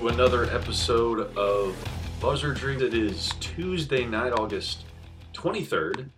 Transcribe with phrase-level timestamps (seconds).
[0.00, 1.76] to another episode of
[2.20, 2.80] Buzzardry.
[2.80, 4.84] It is Tuesday night, August
[5.34, 6.08] 23rd.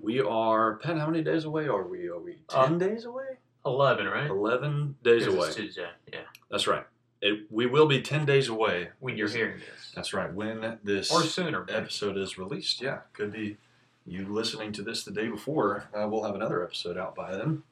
[0.00, 2.08] We are, Pat, how many days away are we?
[2.08, 3.24] Are we 10 Uh, days away?
[3.66, 4.30] 11, right?
[4.30, 5.50] 11 days away.
[5.52, 6.20] Tuesday, yeah.
[6.50, 6.84] That's right.
[7.20, 8.88] It, we will be 10 days away.
[9.00, 9.92] When you're hearing this.
[9.94, 10.32] That's right.
[10.32, 11.66] When this Or sooner.
[11.68, 13.58] episode is released, yeah, could be
[14.06, 15.84] you listening to this the day before.
[15.94, 17.62] Uh, we'll have another episode out by then.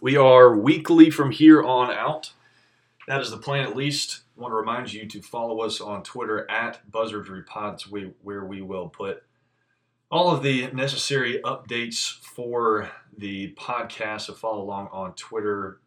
[0.00, 2.32] We are weekly from here on out.
[3.08, 4.20] That is the plan, at least.
[4.36, 8.62] I want to remind you to follow us on Twitter at BuzzardryPods, we, where we
[8.62, 9.22] will put
[10.10, 14.22] all of the necessary updates for the podcast.
[14.22, 15.80] So follow along on Twitter.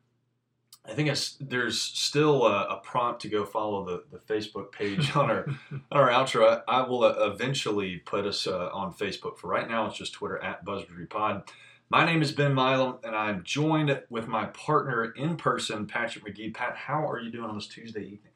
[0.85, 5.13] I think it's, there's still a, a prompt to go follow the, the Facebook page
[5.15, 6.61] on our on our outro.
[6.67, 9.37] I, I will eventually put us uh, on Facebook.
[9.37, 11.49] For right now, it's just Twitter at BuzzardryPod.
[11.89, 16.53] My name is Ben Milam, and I'm joined with my partner in person, Patrick McGee.
[16.53, 18.26] Pat, how are you doing on this Tuesday evening?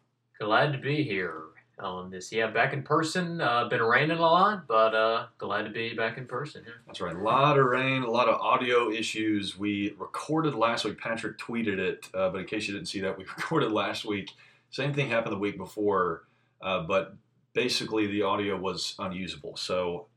[0.41, 1.43] Glad to be here
[1.77, 2.31] on this.
[2.31, 3.39] Yeah, back in person.
[3.39, 6.63] Uh, been raining a lot, but uh, glad to be back in person.
[6.65, 6.73] Yeah.
[6.87, 7.15] That's right.
[7.15, 9.59] A lot of rain, a lot of audio issues.
[9.59, 10.97] We recorded last week.
[10.97, 14.31] Patrick tweeted it, uh, but in case you didn't see that, we recorded last week.
[14.71, 16.23] Same thing happened the week before,
[16.59, 17.13] uh, but
[17.53, 19.57] basically the audio was unusable.
[19.57, 20.07] So,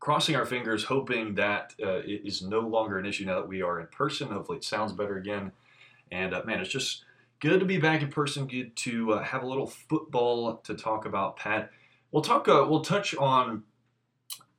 [0.00, 3.62] crossing our fingers, hoping that uh, it is no longer an issue now that we
[3.62, 4.28] are in person.
[4.28, 5.52] Hopefully, it sounds better again.
[6.12, 7.04] And uh, man, it's just
[7.44, 8.46] good to be back in person.
[8.46, 11.36] Good to uh, have a little football to talk about.
[11.36, 11.70] Pat,
[12.10, 12.48] we'll talk.
[12.48, 13.64] Uh, we'll touch on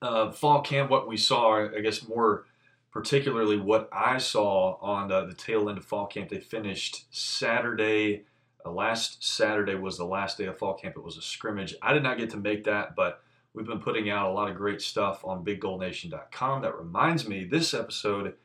[0.04, 2.46] uh, fall camp, what we saw, I guess more
[2.92, 6.30] particularly what I saw on uh, the tail end of fall camp.
[6.30, 8.24] They finished Saturday.
[8.64, 10.96] Uh, last Saturday was the last day of fall camp.
[10.96, 11.74] It was a scrimmage.
[11.82, 13.22] I did not get to make that, but
[13.54, 16.62] we've been putting out a lot of great stuff on BigGoldNation.com.
[16.62, 18.36] That reminds me, this episode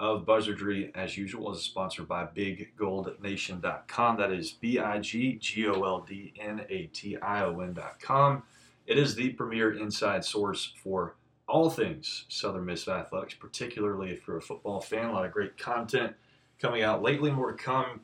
[0.00, 4.16] of Buzzardry, as usual, is sponsored by BigGoldNation.com.
[4.16, 8.42] That is B I G G O L D N A T I O N.com.
[8.86, 11.16] It is the premier inside source for
[11.48, 15.06] all things Southern Miss athletics, particularly if you're a football fan.
[15.06, 16.14] A lot of great content
[16.60, 18.00] coming out lately, more to come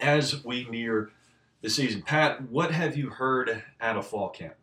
[0.00, 1.10] as we near
[1.60, 2.02] the season.
[2.02, 4.54] Pat, what have you heard out of fall camp?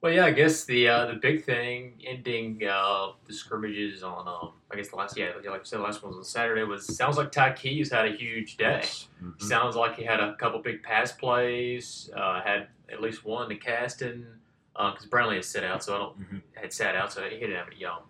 [0.00, 4.52] Well, yeah, I guess the uh, the big thing ending uh, the scrimmages on, um,
[4.70, 6.96] I guess the last, yeah, like I said, the last one was on Saturday was,
[6.96, 8.82] sounds like Ty Keyes had a huge day.
[9.20, 9.42] Mhm.
[9.42, 13.56] Sounds like he had a couple big pass plays, uh, had at least one to
[13.56, 14.24] Caston,
[14.72, 16.42] because Brownlee had sit out, so I don't Mhm.
[16.54, 18.02] had sat out, so he didn't have any um.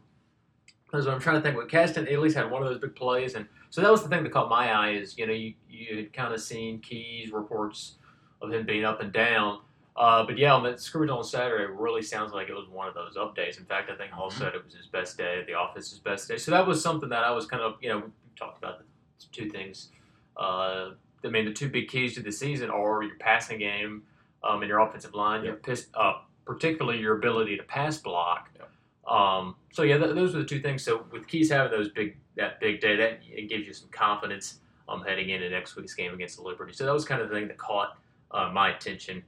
[0.92, 1.56] So I'm trying to think.
[1.56, 4.08] What Caston at least had one of those big plays, and so that was the
[4.10, 7.30] thing that caught my eye is you know you you had kind of seen Keyes
[7.32, 7.96] reports
[8.42, 9.60] of him being up and down,
[9.98, 13.34] uh, but yeah, on on Saturday, really sounds like it was one of those up
[13.34, 13.58] days.
[13.58, 14.38] In fact, I think Hall Mhm.
[14.38, 16.36] said it was his best day, the office's best day.
[16.36, 18.04] So that was something that I was kind of you know we
[18.36, 18.84] talked about the
[19.32, 19.90] two things.
[20.36, 20.90] Uh,
[21.24, 24.04] I mean, the two big keys to the season are your passing game
[24.44, 25.44] um, and your offensive line.
[25.44, 28.50] Your piss, uh, particularly your ability to pass block.
[28.56, 28.70] Yep.
[29.12, 30.84] Um, so yeah, th- those are the two things.
[30.84, 34.60] So with Keyes having those big that big day, that it gives you some confidence
[34.88, 36.72] um, heading into next week's game against the Liberty.
[36.72, 37.98] So that was kind of the thing that caught
[38.30, 39.24] uh, my attention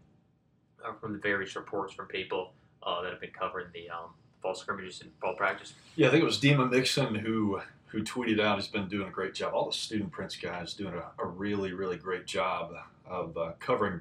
[0.87, 2.53] uh, from the various reports from people
[2.83, 4.11] uh, that have been covering the um,
[4.41, 5.75] fall scrimmages and fall practice.
[5.97, 8.57] Yeah, I think it was Dima Mixon who who tweeted out.
[8.57, 9.53] He's been doing a great job.
[9.53, 12.73] All the Student Printz guys doing a, a really really great job
[13.07, 14.01] of uh, covering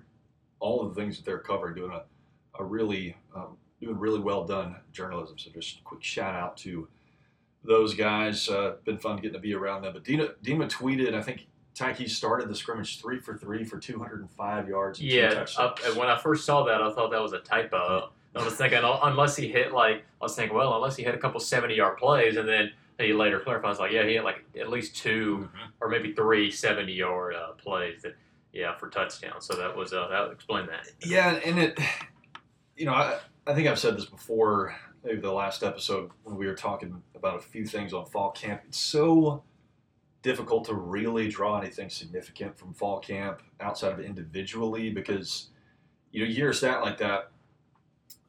[0.60, 1.76] all of the things that they're covering.
[1.76, 2.04] Doing a,
[2.60, 5.38] a really um, doing really well done journalism.
[5.38, 6.88] So just a quick shout out to
[7.64, 8.48] those guys.
[8.48, 9.94] Uh, been fun getting to be around them.
[9.94, 11.14] But Dima, Dima tweeted.
[11.14, 11.48] I think
[11.80, 15.00] Tyke started the scrimmage three for three for 205 yards.
[15.00, 15.58] And two Yeah, touchdowns.
[15.58, 18.12] up, and when I first saw that, I thought that was a typo.
[18.36, 21.16] I was thinking, oh, unless he hit like, I was thinking, well, unless he had
[21.16, 24.70] a couple seventy-yard plays, and then he later was like, yeah, he had like at
[24.70, 25.72] least two Mhm.
[25.80, 28.16] or maybe three 70-yard uh, plays that,
[28.52, 29.46] yeah, for touchdowns.
[29.46, 30.92] So that was uh, that would explain that.
[31.04, 31.80] Yeah, and it,
[32.76, 36.46] you know, I, I think I've said this before, maybe the last episode when we
[36.46, 38.62] were talking about a few things on fall camp.
[38.68, 39.44] It's so
[40.22, 45.50] difficult to really draw anything significant from fall camp outside of individually because,
[46.12, 47.32] you know, a stat like that,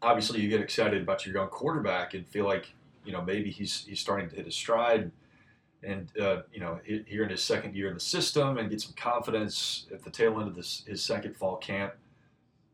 [0.02, 2.72] obviously you get excited about your young quarterback and feel like,
[3.04, 5.10] you know, maybe he's he's starting to hit his stride.
[5.82, 8.80] and uh, you know he- here in his second year in the system and get
[8.80, 11.94] some confidence at the tail end of this his second fall camp.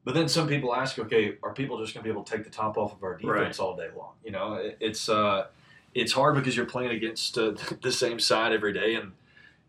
[0.04, 2.44] But then some people ask, okay, are people just going to be able to take
[2.44, 4.12] the top off of our defense all day long?
[4.24, 5.48] You know, it, it's uh,
[5.96, 9.12] it's hard because you're playing against uh, the same side every day, and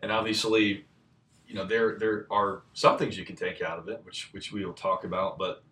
[0.02, 0.86] and obviously,
[1.48, 4.52] you know, there there are some things you can take out of it, which which
[4.52, 5.38] we will talk about.
[5.38, 5.64] But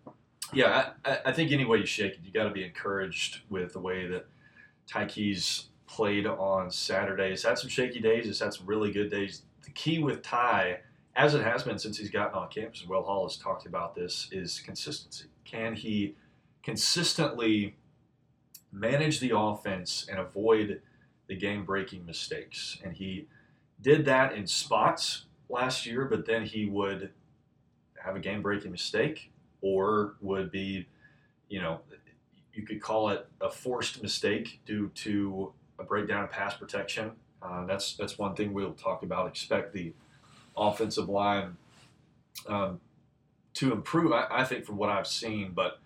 [0.52, 3.72] yeah, I, I- think any way you shake it, you got to be encouraged with
[3.74, 4.26] the way that
[4.88, 7.30] Tyke's played on Saturday.
[7.30, 8.24] He's had some shaky days.
[8.26, 9.42] He's had some really good days.
[9.62, 10.80] The key with Ty,
[11.16, 14.28] as it has been since he's gotten on campus, Will Hall has talked about this,
[14.32, 15.26] is consistency.
[15.44, 16.14] Can he
[16.62, 17.76] consistently
[18.76, 20.80] manage the offense and avoid
[21.26, 22.78] the game-breaking mistakes?
[22.84, 23.26] And he
[23.80, 27.10] did that in spots last year, but then he would
[28.04, 29.30] have a game-breaking mistake
[29.60, 30.86] or would be,
[31.48, 31.80] you know,
[32.52, 37.12] you could call it a forced mistake due to a breakdown in pass protection.
[37.42, 39.28] Uh, that's that's one thing we'll talk about.
[39.28, 39.92] Expect the
[40.56, 41.56] offensive line
[42.48, 42.80] um,
[43.54, 44.12] to improve.
[44.12, 45.78] I, I think from what I've seen, but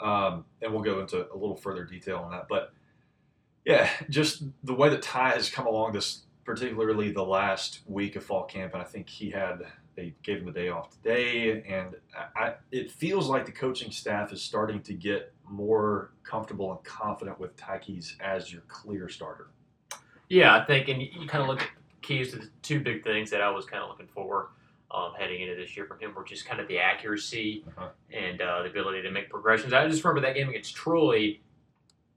[0.00, 2.46] um, and we'll go into a little further detail on that.
[2.48, 2.72] But
[3.64, 8.24] yeah, just the way that Ty has come along this, particularly the last week of
[8.24, 9.62] fall camp, and I think he had
[9.96, 11.94] they gave him the day off today, and
[12.36, 17.38] I, it feels like the coaching staff is starting to get more comfortable and confident
[17.38, 19.48] with Ty Keyes as your clear starter.
[20.28, 21.68] Yeah, I think, and you, you kind of look at
[22.02, 24.48] keys to the two big things that I was kind of looking for
[24.94, 27.88] um, heading into this year from him were just kind of the accuracy Uh-huh.
[28.12, 29.72] and uh, the ability to make progressions.
[29.72, 31.38] I just remember that game against Troy.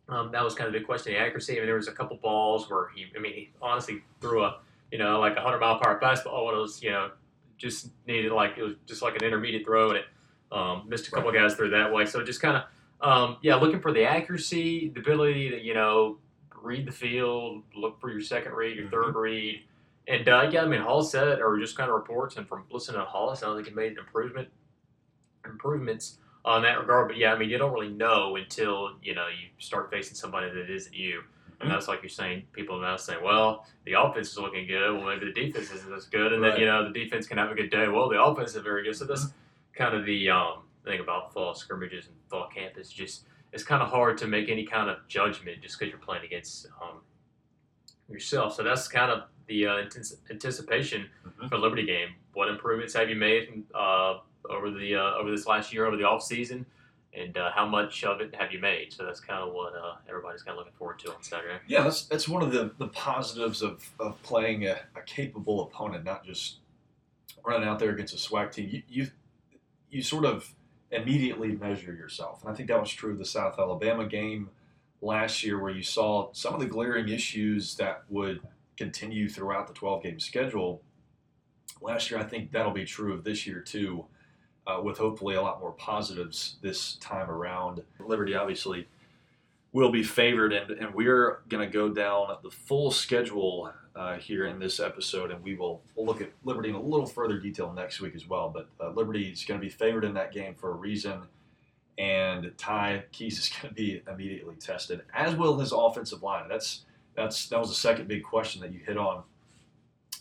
[0.09, 1.53] Um, that was kind of the question, the accuracy.
[1.53, 4.59] I mean, there was a couple balls where he, I mean, he honestly threw a,
[4.91, 6.53] you know, like a hundred mile per hour fastball.
[6.53, 7.11] It was, you know,
[7.57, 10.05] just needed like it was just like an intermediate throw, and it
[10.51, 12.05] um, missed a couple guys through that way.
[12.05, 12.63] So just kind of,
[13.01, 16.17] um, yeah, looking for the accuracy, the ability to, you know,
[16.61, 19.61] read the field, look for your second read, your third read.
[20.07, 22.63] And uh, yeah, I mean, Hall said, it or just kind of reports, and from
[22.71, 24.47] listening to Hall, it sounds like he made an improvement,
[25.45, 27.09] improvements on that regard.
[27.09, 30.49] But yeah, I mean, you don't really know until you know you start facing somebody
[30.49, 31.23] that isn't you.
[31.59, 31.73] And Mhm.
[31.73, 34.93] that's like you're saying, people now saying, well, the offense is looking good.
[34.95, 36.31] Well, maybe the defense isn't as good.
[36.31, 37.87] And then, you know, the defense can have a good day.
[37.87, 38.95] Well, the offense is very good.
[38.95, 39.33] So that's
[39.73, 43.81] kind of the um, thing about fall scrimmages and fall camp is just, it's kind
[43.81, 47.01] of hard to make any kind of judgment just because you're playing against um,
[48.07, 48.53] yourself.
[48.53, 51.49] So that's kind of the uh, antici- anticipation Mhm.
[51.49, 52.09] for Liberty game.
[52.33, 56.03] What improvements have you made uh, over the uh, over this last year, over the
[56.03, 56.65] off season,
[57.13, 58.93] and uh, how much of it have you made?
[58.93, 61.59] So that's kind of what uh, everybody's kind of looking forward to on Saturday.
[61.67, 66.03] Yeah, that's that's one of the, the positives of, of playing a, a capable opponent,
[66.03, 66.57] not just
[67.45, 68.69] running out there against a swag team.
[68.71, 69.07] You, you
[69.89, 70.53] you sort of
[70.91, 74.49] immediately measure yourself, and I think that was true of the South Alabama game
[75.01, 78.41] last year, where you saw some of the glaring issues that would
[78.77, 80.81] continue throughout the 12 game schedule.
[81.81, 84.05] Last year, I think that'll be true of this year too,
[84.65, 87.83] uh, with hopefully a lot more positives this time around.
[87.99, 88.87] Liberty obviously
[89.73, 94.45] will be favored, and, and we're going to go down the full schedule uh, here
[94.45, 97.73] in this episode, and we will we'll look at Liberty in a little further detail
[97.73, 98.49] next week as well.
[98.49, 101.21] But uh, Liberty is going to be favored in that game for a reason,
[101.97, 106.47] and Ty Keyes is going to be immediately tested, as will his offensive line.
[106.47, 106.85] That's
[107.17, 109.23] that's that was the second big question that you hit on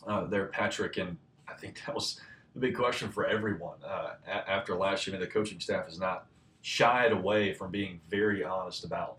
[0.09, 1.17] uh, there, Patrick, and
[1.47, 2.19] I think that was
[2.55, 5.15] the big question for everyone uh, a- after last year.
[5.15, 6.27] I mean, the coaching staff has not
[6.63, 9.19] shied away from being very honest about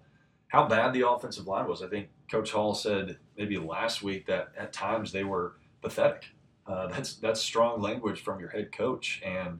[0.49, 1.83] how bad the offensive line was.
[1.83, 6.25] I think Coach Hall said maybe last week that at times they were pathetic.
[6.65, 9.59] Uh, that's that's strong language from your head coach, and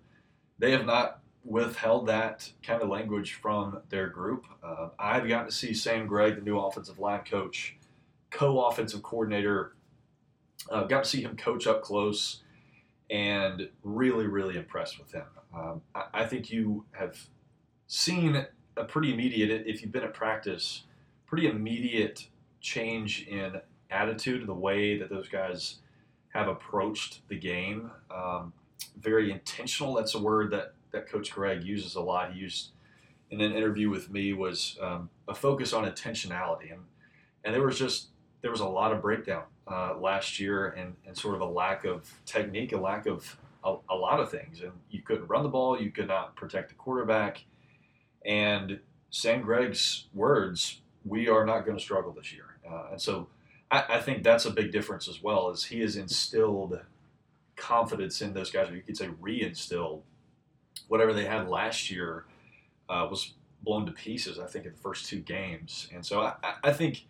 [0.57, 4.45] they have not withheld that kind of language from their group.
[4.63, 7.77] Uh, I've gotten to see Sam Gregg, the new offensive line coach,
[8.29, 9.73] co-offensive coordinator.
[10.69, 12.43] Uh, got to see him coach up close,
[13.09, 15.25] and really, really impressed with him.
[15.55, 17.27] Um, I, I think you have
[17.87, 20.83] seen a pretty immediate, if you've been at practice,
[21.25, 22.27] pretty immediate
[22.59, 25.77] change in attitude, the way that those guys
[26.29, 27.91] have approached the game.
[28.11, 28.53] Um,
[28.99, 29.93] very intentional.
[29.93, 32.33] That's a word that, that Coach Gregg uses a lot.
[32.33, 32.71] He used
[33.29, 36.81] in an interview with me was um, a focus on intentionality, and
[37.43, 38.07] and there was just
[38.41, 41.83] there was a lot of breakdown uh, last year, and, and sort of a lack
[41.85, 45.49] of technique, a lack of a, a lot of things, and you couldn't run the
[45.49, 47.43] ball, you could not protect the quarterback,
[48.25, 48.79] and
[49.09, 53.27] Sam Gregg's words, we are not going to struggle this year, uh, and so
[53.71, 56.79] I, I think that's a big difference as well, as he has instilled
[57.55, 60.01] confidence in those guys, or you could say reinstilled.
[60.87, 62.25] Whatever they had last year
[62.87, 64.39] uh, was blown to pieces.
[64.39, 67.05] I think in the first two games, and so I- I think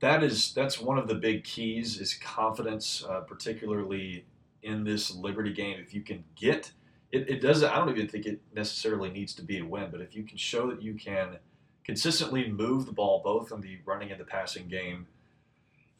[0.00, 4.24] that is that's one of the big keys is confidence, uh, particularly
[4.62, 5.78] in this Liberty game.
[5.80, 6.72] If you can get
[7.12, 7.62] it, it does.
[7.62, 10.36] I don't even think it necessarily needs to be a win, but if you can
[10.36, 11.38] show that you can
[11.84, 15.06] consistently move the ball both in the running and the passing game,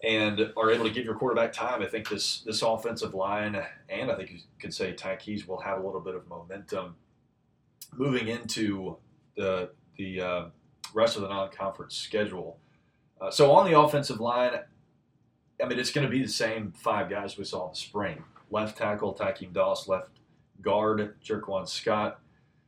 [0.02, 4.11] and are able to give your quarterback time, I think this this offensive line and
[4.11, 6.97] I think you could say Ty Keyes will have a little bit of momentum
[7.92, 8.97] moving into
[9.37, 10.45] the the uh,
[10.95, 12.59] rest of the non-conference schedule.
[13.20, 14.52] Uh, so on the offensive line,
[15.62, 18.24] I mean it's going to be the same five guys we saw in the spring:
[18.50, 20.08] left tackle Tykeem Doss, left
[20.62, 22.20] guard Jerquan Scott,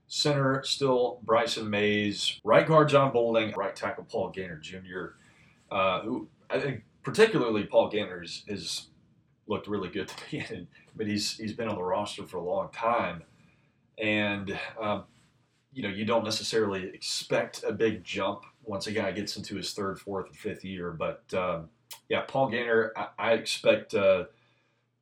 [0.09, 5.15] center still Bryson Mays, right guard John Bolding, right tackle Paul Gainer Jr.
[5.71, 8.87] Uh, who I think particularly Paul has, has
[9.47, 12.45] looked really good to me, and, but he's he's been on the roster for a
[12.45, 13.23] long time,
[13.99, 15.05] and um,
[15.73, 19.73] you know you don't necessarily expect a big jump once a guy gets into his
[19.73, 21.69] third, fourth, and fifth year, but um,
[22.09, 23.95] yeah, Paul Gainer, I, I expect.
[23.95, 24.25] Uh,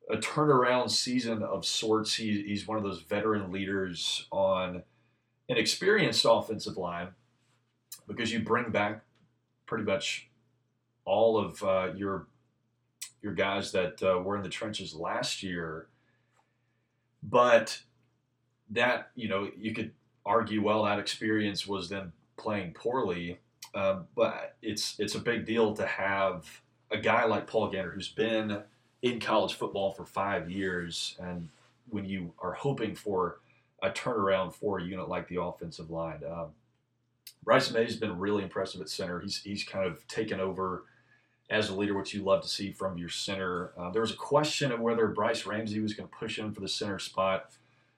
[0.09, 2.15] a turnaround season of sorts.
[2.15, 4.83] He, he's one of those veteran leaders on
[5.47, 7.09] an experienced offensive line
[8.07, 9.03] because you bring back
[9.65, 10.29] pretty much
[11.05, 12.27] all of uh, your
[13.21, 15.87] your guys that uh, were in the trenches last year.
[17.23, 17.81] But
[18.71, 19.91] that you know you could
[20.25, 23.39] argue well that experience was them playing poorly,
[23.73, 28.09] um, but it's it's a big deal to have a guy like Paul Gainer who's
[28.09, 28.61] been
[29.01, 31.49] in college football for five years, and
[31.89, 33.39] when you are hoping for
[33.81, 36.47] a turnaround for a unit like the offensive line, um,
[37.43, 39.19] Bryce May has been really impressive at center.
[39.19, 40.83] He's he's kind of taken over
[41.49, 43.71] as a leader, which you love to see from your center.
[43.77, 46.61] Uh, there was a question of whether Bryce Ramsey was going to push in for
[46.61, 47.51] the center spot,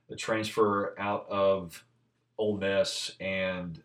[0.10, 1.86] the transfer out of
[2.38, 3.82] Ole Miss, and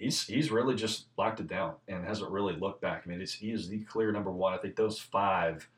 [0.00, 3.02] he's he's really just locked it down and hasn't really looked back.
[3.04, 4.54] I mean, he is the clear number one.
[4.54, 5.68] I think those five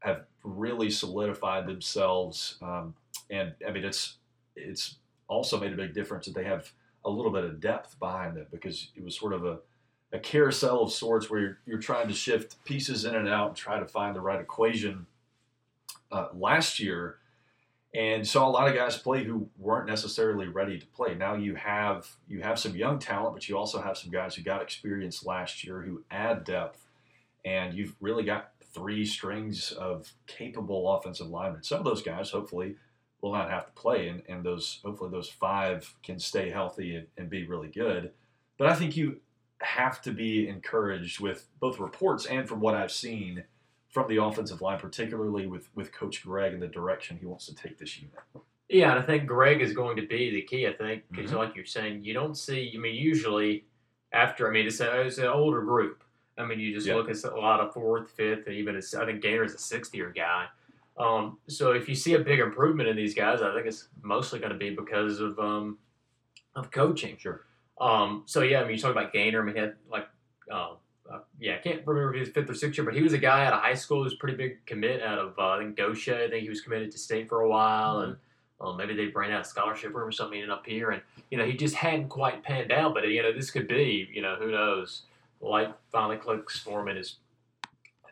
[0.00, 2.58] have really solidified themselves.
[2.62, 2.94] Um,
[3.30, 4.18] and I mean, it's
[4.54, 4.96] it's
[5.26, 6.70] also made a big difference that they have
[7.04, 9.58] a little bit of depth behind them because it was sort of a,
[10.12, 13.56] a carousel of sorts where you're, you're trying to shift pieces in and out and
[13.56, 15.06] try to find the right equation.
[16.12, 17.18] Uh, last year,
[17.96, 21.14] and saw a lot of guys play who weren't necessarily ready to play.
[21.14, 24.42] Now you have you have some young talent, but you also have some guys who
[24.42, 26.86] got experience last year who add depth,
[27.44, 31.62] and you've really got three strings of capable offensive linemen.
[31.62, 32.76] Some of those guys, hopefully,
[33.22, 37.06] will not have to play, and, and those hopefully those five can stay healthy and,
[37.16, 38.12] and be really good.
[38.58, 39.20] But I think you
[39.62, 43.44] have to be encouraged with both reports and from what I've seen
[43.96, 47.54] from the offensive line, particularly with with Coach Gregg and the direction he wants to
[47.54, 48.14] take this unit.
[48.68, 50.66] Yeah, and I think Gregg is going to be the key.
[50.66, 51.36] I think because, Mhm.
[51.38, 52.70] like you're saying, you don't see.
[52.74, 53.64] I mean, usually
[54.12, 54.46] after.
[54.46, 56.04] I mean, it's, a, it's an older group.
[56.36, 56.96] I mean, you just Yeah.
[56.96, 60.10] look at a lot of fourth, fifth, and even I think Gainer's a sixth year
[60.14, 60.48] guy.
[60.98, 64.40] Um, so if you see a big improvement in these guys, I think it's mostly
[64.40, 65.78] going to be because of um,
[66.54, 67.16] of coaching.
[67.16, 67.46] Sure.
[67.80, 69.40] Um, so yeah, I mean, you talk about Gainer.
[69.40, 70.06] I mean, he had like,
[70.50, 70.74] uh,
[71.12, 73.12] uh, yeah, I can't remember if he was fifth or sixth year, but he was
[73.12, 75.58] a guy out of high school who was pretty big commit out of uh, I
[75.58, 76.26] think Gosha.
[76.26, 78.16] I think he was committed to state for a while, and
[78.60, 80.38] um, maybe they ran out a scholarship him or something.
[80.38, 82.94] Ended up here, and you know, he just hadn't quite panned out.
[82.94, 85.02] But you know, this could be, you know, who knows?
[85.40, 87.16] Light finally clicks for him and his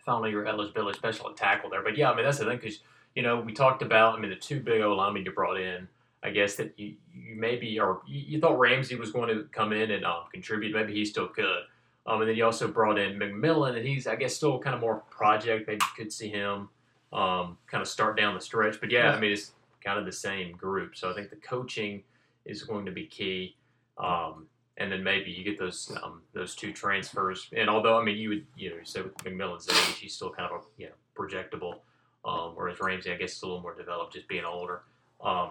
[0.05, 1.83] finally your eligibility special at tackle there.
[1.83, 2.81] But yeah, I mean that's the thing because
[3.15, 4.19] you know we talked about.
[4.19, 5.89] I mean the two big O linemen you brought in.
[6.23, 9.73] I guess that you, you maybe or you, you thought Ramsey was going to come
[9.73, 10.75] in and um, contribute.
[10.75, 11.65] Maybe he still could.
[12.07, 14.81] Um, and then you also brought in McMillan, and he's I guess still kind of
[14.81, 15.67] more project.
[15.67, 16.69] Maybe you could see him
[17.13, 18.81] um, kind of start down the stretch.
[18.81, 20.97] But yeah, I mean it's kind of the same group.
[20.97, 22.03] So I think the coaching
[22.45, 23.57] is going to be key.
[23.99, 24.47] Um,
[24.77, 27.49] and then maybe you get those um, those two transfers.
[27.57, 30.31] And although I mean you would you know you say with McMillan's age, he's still
[30.31, 31.77] kind of you know projectable,
[32.25, 34.83] um, whereas Ramsey I guess is a little more developed, just being older.
[35.23, 35.51] Um,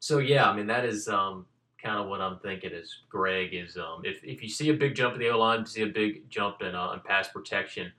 [0.00, 1.46] so yeah, I mean that is um,
[1.82, 2.72] kind of what I'm thinking.
[2.72, 5.66] Is Gregg is um, if if you see a big jump in the O line,
[5.66, 7.92] see a big jump in uh, in pass protection,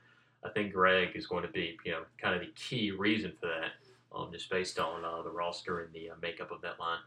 [0.44, 3.48] I think Gregg is going to be you know kind of the key reason for
[3.48, 3.72] that.
[4.14, 7.00] Um, just based on uh, the roster and the uh, makeup of that line.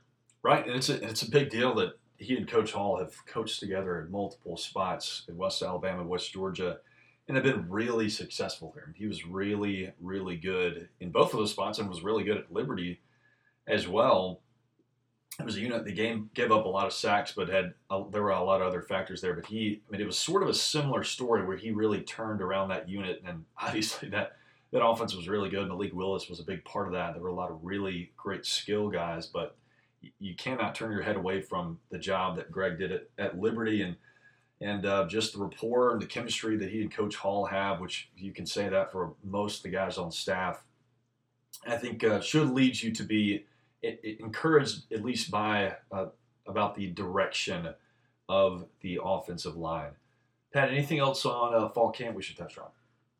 [0.42, 3.60] Right, and it's a, it's a big deal that he and Coach Hall have coached
[3.60, 6.78] together in multiple spots in West Alabama, West Georgia,
[7.28, 8.94] and have been really successful there.
[8.96, 12.52] He was really, really good in both of those spots and was really good at
[12.52, 13.00] Liberty
[13.66, 14.40] as well.
[15.38, 17.74] It was a unit the game gave up a lot of sacks, but had
[18.12, 19.34] there were a lot of other factors there.
[19.34, 22.40] But he, I mean, it was sort of a similar story where he really turned
[22.40, 24.36] around that unit, and obviously that
[24.72, 25.68] that offense was really good.
[25.68, 27.14] Malik Willis was a big part of that.
[27.14, 29.56] There were a lot of really great skill guys, but
[30.18, 33.82] you cannot turn your head away from the job that Gregg did at, at Liberty
[33.82, 33.96] and
[34.60, 38.08] and uh, just the rapport and the chemistry that he and Coach Hall have, which
[38.16, 40.62] you can say that for most of the guys on staff,
[41.66, 43.46] I think uh, should lead you to be
[43.84, 46.06] it, it encouraged at least by uh,
[46.46, 47.68] about the direction
[48.28, 49.92] of the offensive line.
[50.52, 52.68] Pat, anything else on uh, fall camp we should touch on?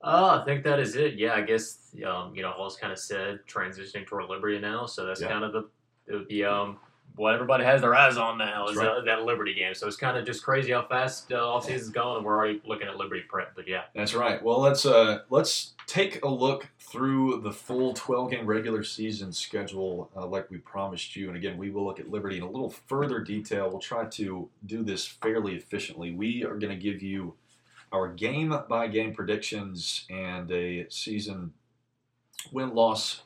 [0.02, 1.14] Uh, I think that is it.
[1.14, 5.04] Yeah, I guess um, you know Hall's kind of said transitioning toward Liberty now, so
[5.06, 5.28] that's Yeah.
[5.28, 6.78] kind of the the um
[7.16, 8.88] what everybody has their eyes on now is right.
[8.88, 9.74] uh, that Liberty game.
[9.74, 12.60] So it's kind of just crazy how fast uh, off season's going, and we're already
[12.66, 13.54] looking at Liberty prep.
[13.54, 14.42] But yeah, That's right.
[14.42, 20.10] Well, let's uh, let's take a look through the full 12 game regular season schedule,
[20.16, 21.28] uh, like we promised you.
[21.28, 23.70] And again, we will look at Liberty in a little further detail.
[23.70, 26.10] We'll try to do this fairly efficiently.
[26.10, 27.34] We are going to give you
[27.92, 31.52] our game by game predictions and a season
[32.50, 33.22] win loss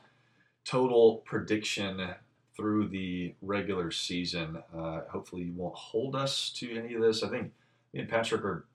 [0.63, 2.13] total prediction
[2.59, 4.61] through the regular season.
[4.77, 7.23] Uh, hopefully, you won't hold us to any of this.
[7.23, 7.51] I think
[7.93, 8.65] me and Patrick are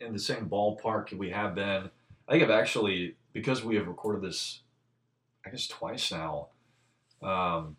[0.00, 1.90] in the same ballpark we have been.
[2.28, 4.60] I think I've actually, because we have recorded this,
[5.46, 6.48] I guess twice now.
[7.22, 7.76] Um,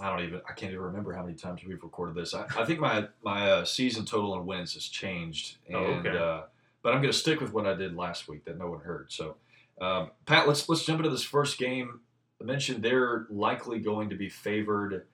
[0.00, 2.34] I don't even, I can't even remember how many times we've recorded this.
[2.34, 6.10] I, I think my my uh, season total in wins has changed, and Oh, okay.
[6.10, 6.42] uh,
[6.82, 9.12] but I'm going to stick with what I did last week that no one heard.
[9.12, 9.36] So,
[9.80, 12.00] um, Pat, let's let's jump into this first game.
[12.42, 15.06] I mentioned they're likely going to be favored.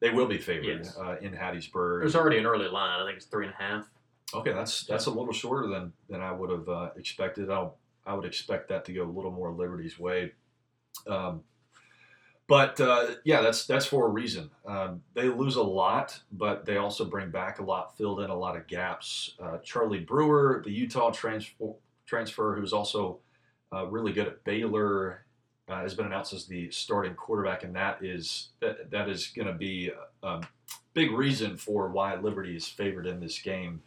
[0.00, 0.96] They will be favored Yes.
[0.98, 2.00] uh, in Hattiesburg.
[2.00, 3.00] there's already an early line.
[3.00, 3.88] I think it's three and a half.
[4.34, 7.50] Okay, that's that's a little shorter than than I would have uh, expected.
[7.50, 7.68] I
[8.04, 10.32] I would expect that to go a little more Liberty's way.
[11.06, 11.42] Um,
[12.46, 14.50] but uh, yeah, that's that's for a reason.
[14.66, 18.36] Um, they lose a lot, but they also bring back a lot, filled in a
[18.36, 19.34] lot of gaps.
[19.40, 21.74] Uh, Charlie Brewer, the Utah transfer,
[22.06, 23.20] transfer who's also
[23.72, 25.23] uh, really good at Baylor,
[25.68, 29.48] uh, has been announced as the starting quarterback, and that is that, that is going
[29.48, 29.90] to be
[30.22, 30.40] a, a
[30.92, 33.82] big reason for why Liberty is favored in this game,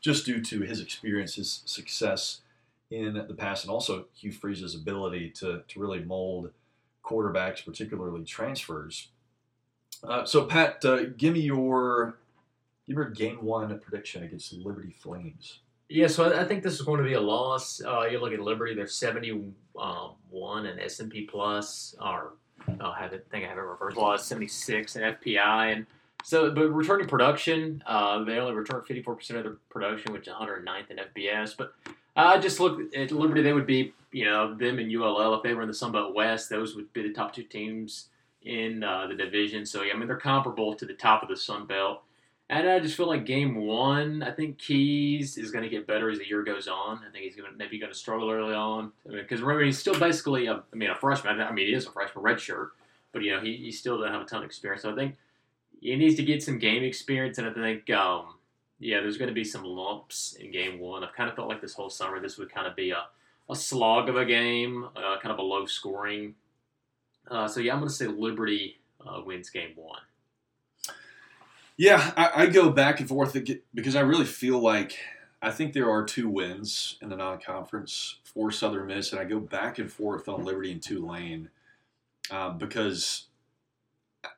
[0.00, 2.42] just due to his experience, his success
[2.90, 6.50] in the past, and also Hugh Freeze's ability to to really mold
[7.02, 9.08] quarterbacks, particularly transfers.
[10.02, 12.18] Uh, so, Pat, uh, give me your
[12.86, 15.60] give your game one prediction against Liberty Flames.
[15.88, 17.82] Yeah, so I think this is going to be a loss.
[17.84, 18.86] Uh, you look at Liberty; they're
[20.32, 22.34] seventy-one and S and P plus, or
[22.80, 23.96] I have it, think I have it reversed.
[23.96, 25.86] Plus seventy-six and FPI, and
[26.24, 30.34] so but returning production, uh, they only return fifty-four percent of their production, which is
[30.34, 31.56] 109th in FBS.
[31.56, 31.74] But
[32.16, 35.54] I just look at Liberty; they would be, you know, them and ULL if they
[35.54, 36.48] were in the Sun Belt West.
[36.48, 38.08] Those would be the top two teams
[38.44, 39.66] in uh, the division.
[39.66, 42.02] So yeah, I mean they're comparable to the top of the Sun Belt.
[42.52, 46.10] And I just feel like game one, I think Keyes is going to get better
[46.10, 46.98] as the year goes on.
[46.98, 48.92] I think he's going to maybe going to struggle early on.
[49.06, 51.40] I mean, because remember he's still basically, a, I mean, a freshman.
[51.40, 52.72] I mean, he is a freshman, redshirt,
[53.12, 54.82] but you know he, he still doesn't have a ton of experience.
[54.82, 55.16] So I think
[55.80, 58.34] he needs to get some game experience, and I think, um,
[58.78, 61.02] yeah, there's going to be some lumps in game one.
[61.02, 63.06] I've kind of felt like this whole summer this would kind of be a,
[63.48, 66.34] a slog of a game, uh, kind of a low scoring.
[67.30, 70.02] Uh, so yeah, I'm going to say Liberty uh, wins game one.
[71.76, 73.36] Yeah, I, I go back and forth
[73.74, 74.98] because I really feel like
[75.40, 79.40] I think there are two wins in the non-conference for Southern Miss, and I go
[79.40, 81.50] back and forth on Liberty and Tulane
[82.30, 83.26] uh, because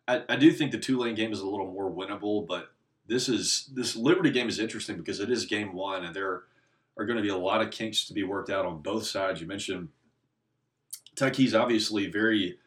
[0.09, 2.73] I, I do think the Tulane game is a little more winnable, but
[3.07, 6.45] this is this Liberty game is interesting because it is game one, and there
[6.97, 9.41] are going to be a lot of kinks to be worked out on both sides.
[9.41, 9.89] You mentioned
[11.17, 12.59] Tyke's obviously very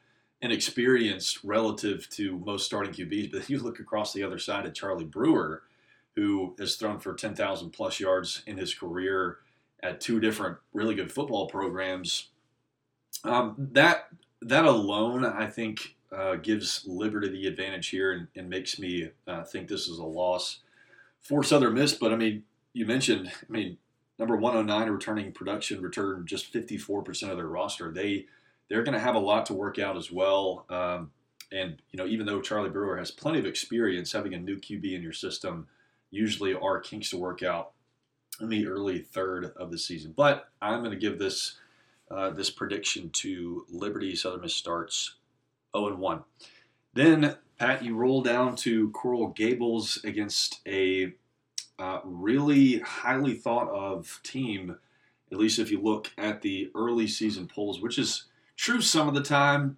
[0.41, 5.06] inexperienced relative to most starting QBs, but you look across the other side at Charlie
[5.06, 5.63] Brewer,
[6.15, 9.38] who has thrown for 10,000 plus yards in his career
[9.82, 12.30] at two different really good football programs.
[13.23, 14.08] Um, that
[14.41, 19.43] that alone, I think, uh, gives Liberty the advantage here and, and makes me uh,
[19.43, 20.60] think this is a loss
[21.19, 21.93] for Southern Miss.
[21.93, 23.78] But I mean, you mentioned, I mean,
[24.19, 27.91] number 109 returning production returned just 54% of their roster.
[27.91, 28.28] They
[28.69, 30.65] they're going to have a lot to work out as well.
[30.69, 31.12] Um,
[31.51, 34.93] and you know, even though Charlie Brewer has plenty of experience, having a new QB
[34.93, 35.67] in your system
[36.12, 37.71] usually are kinks to work out
[38.41, 40.13] in the early third of the season.
[40.15, 41.58] But I'm going to give this
[42.10, 44.15] uh, this prediction to Liberty.
[44.15, 45.15] Southern Miss starts
[45.75, 46.23] 0 and 1.
[46.93, 51.13] Then Pat, you roll down to Coral Gables against a
[51.80, 54.77] uh, really highly thought of team.
[55.32, 58.25] At least if you look at the early season polls, which is
[58.58, 59.78] true some of the time.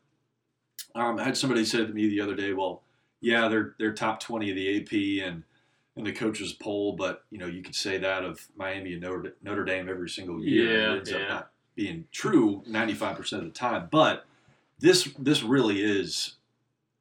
[0.96, 2.82] Um, I had somebody say to me the other day, "Well,
[3.22, 5.44] yeah, they're they're top twenty of the AP and
[5.96, 9.36] and the coaches poll, but you know you could say that of Miami and Notre,
[9.44, 10.72] Notre Dame every single year.
[10.89, 13.88] Yeah, it ends up not being true ninety five percent of the time.
[13.92, 14.26] But
[14.80, 16.36] this this really is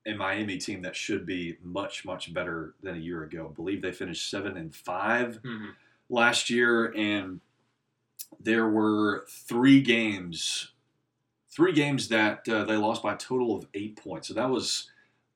[0.06, 3.48] a Miami team that should be much much better than a year ago.
[3.50, 5.74] I believe they finished seven and 5 Mhm.
[6.08, 7.40] last year, and
[8.40, 10.72] there were three games,
[11.58, 14.28] three games that uh, they lost by a total of eight points.
[14.28, 14.88] So that was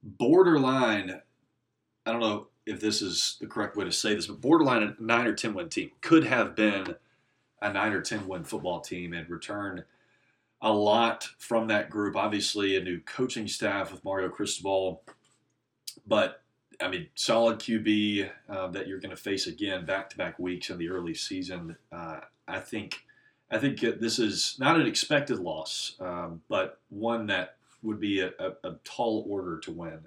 [0.04, 1.20] borderline.
[2.06, 5.02] I don't know if this is the correct way to say this, but borderline a
[5.02, 6.94] nine or ten win team could have been
[7.60, 9.82] a nine or ten win football team and return
[10.60, 12.14] a lot from that group.
[12.14, 15.02] Obviously, a new coaching staff with Mario Cristobal,
[16.06, 16.44] but
[16.80, 20.70] I mean, solid QB uh, that you're going to face again back to back weeks
[20.70, 21.76] in the early season.
[21.90, 22.94] Uh, I think
[23.52, 28.32] I think this is not an expected loss, um, but one that would be a,
[28.38, 29.98] a, a tall order to win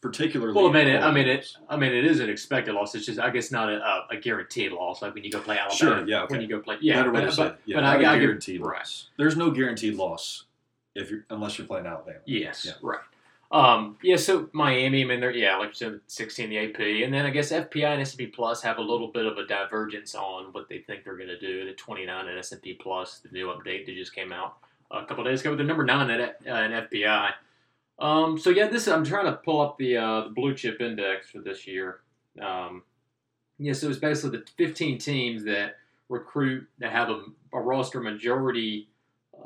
[0.00, 0.54] particularly.
[0.54, 1.56] Well, I mean, it, I mean, it.
[1.68, 2.94] I mean, it is an expected loss.
[2.94, 5.02] It's just, I guess, not a, a guaranteed loss.
[5.02, 5.76] Like when you go play Alabama.
[5.76, 6.08] Sure.
[6.08, 6.22] Yeah.
[6.22, 6.34] Okay.
[6.34, 6.96] When you go play, yeah.
[6.96, 7.60] Better but, way to say but.
[7.64, 8.78] Yeah, but I, I guaranteed right.
[8.78, 9.08] loss.
[9.16, 10.44] There's no guaranteed loss
[10.94, 12.18] if you're unless you're playing Alabama.
[12.26, 12.64] Yes.
[12.64, 12.72] Yeah.
[12.82, 13.00] Right.
[13.50, 14.16] Um, yeah.
[14.16, 17.30] So Miami, I mean, they're yeah, like you said, 16 the AP, and then I
[17.30, 20.80] guess FPI and S&P Plus have a little bit of a divergence on what they
[20.80, 21.64] think they're going to do.
[21.64, 24.58] The 29 and S&P Plus, the new update that just came out
[24.90, 27.32] a couple days ago, they're number nine at uh, in FPI.
[27.98, 31.30] Um, so yeah, this I'm trying to pull up the, uh, the blue chip index
[31.30, 32.00] for this year.
[32.40, 32.82] Um,
[33.58, 35.76] yeah, so it's basically the 15 teams that
[36.08, 38.88] recruit that have a, a roster majority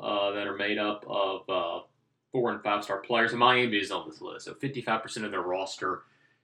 [0.01, 1.82] uh, that are made up of uh,
[2.33, 3.31] four and five star players.
[3.31, 6.01] And Miami is on this list, so 55 percent of their roster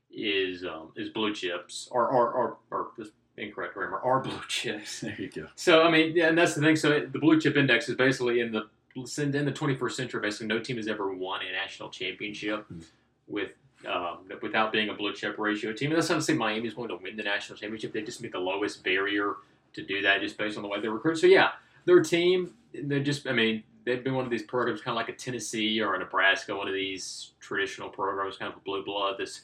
[0.09, 5.01] is um, is blue chips, or or or, or this incorrect grammar, are blue chips.
[5.01, 5.47] There you go.
[5.55, 6.77] So I mean, and that's the thing.
[6.77, 8.61] So the blue chip index is basically in the
[8.95, 10.21] in the 21st century.
[10.21, 12.79] Basically, no team has ever won a national championship Hmm.
[13.27, 13.51] with
[13.87, 15.91] um, without being a blue chip ratio team.
[15.91, 17.93] And that's not to say Miami's going to win the national championship.
[17.93, 19.35] They just meet the lowest barrier
[19.73, 21.17] to do that, just based on the way they recruit.
[21.17, 21.51] So yeah,
[21.85, 25.09] their team, they just, I mean, they've been one of these programs, kind of like
[25.09, 29.15] a Tennessee or a Nebraska, one of these traditional programs, kind of a blue blood
[29.19, 29.41] that's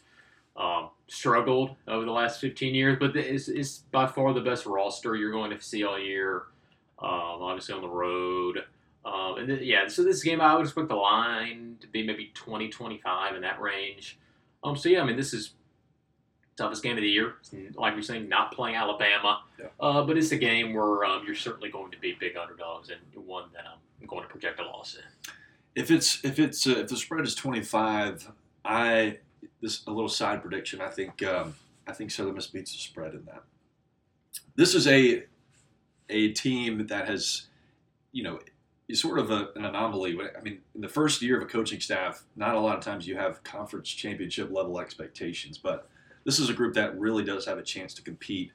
[0.58, 5.16] um, struggled over the last 15 years, but it's, it's by far the best roster
[5.16, 6.44] you're going to see all year.
[6.98, 8.60] Um, obviously on the road.
[9.04, 12.32] Um, and th- yeah, so this game I would expect the line to be maybe
[12.34, 14.18] 20, 25 in that range.
[14.64, 15.52] Um, so yeah, I mean this is
[16.58, 17.34] toughest game of the year.
[17.76, 19.66] Like you're saying, not playing Alabama, Yeah.
[19.80, 23.00] uh, but it's a game where um, you're certainly going to be big underdogs and
[23.28, 25.32] one that I'm going to project a loss in.
[25.76, 28.32] If it's if it's uh, if the spread is 25,
[28.64, 29.18] I
[29.62, 30.82] this a little side prediction.
[30.82, 31.56] I think um,
[31.88, 33.44] I think Southern Miss beats the spread in that.
[34.56, 35.24] This is a
[36.10, 37.48] a team that has,
[38.12, 38.40] you know,
[38.88, 40.18] is sort of a, an anomaly.
[40.38, 43.08] I mean, in the first year of a coaching staff, not a lot of times
[43.08, 45.90] you have conference championship level expectations, but
[46.26, 48.52] this is a group that really does have a chance to compete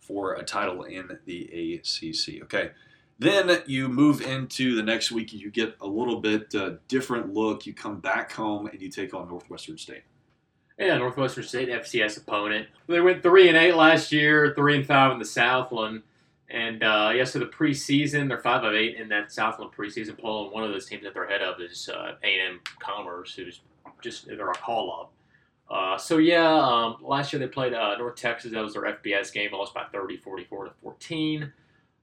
[0.00, 2.42] for a title in the ACC.
[2.42, 2.70] Okay.
[3.18, 5.32] Then you move into the next week.
[5.32, 7.66] You get a little bit uh, different look.
[7.66, 10.02] You come back home and you take on Northwestern State.
[10.78, 12.68] Yeah, Northwestern State FCS opponent.
[12.86, 16.02] They went three and eight last year, three and five in the Southland.
[16.50, 20.44] And uh, yeah, so the preseason, they're five of eight in that Southland preseason poll,
[20.44, 23.60] and one of those teams that they're head of is uh, A&M Commerce, who's
[24.00, 25.12] just they're a call up.
[25.70, 28.52] Uh, so yeah, um, last year they played uh, North Texas.
[28.52, 29.50] That was their FBS game.
[29.52, 31.52] Lost by 30, 44 to 14.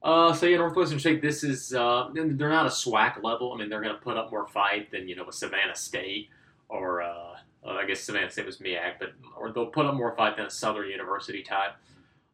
[0.05, 1.19] Uh, so yeah, Northwestern State.
[1.19, 3.51] This is uh, they're not a SWAC level.
[3.51, 6.29] I mean, they're going to put up more fight than you know a Savannah State
[6.69, 10.15] or uh, uh, I guess Savannah State was MEAC, but or they'll put up more
[10.15, 11.71] fight than a Southern University type.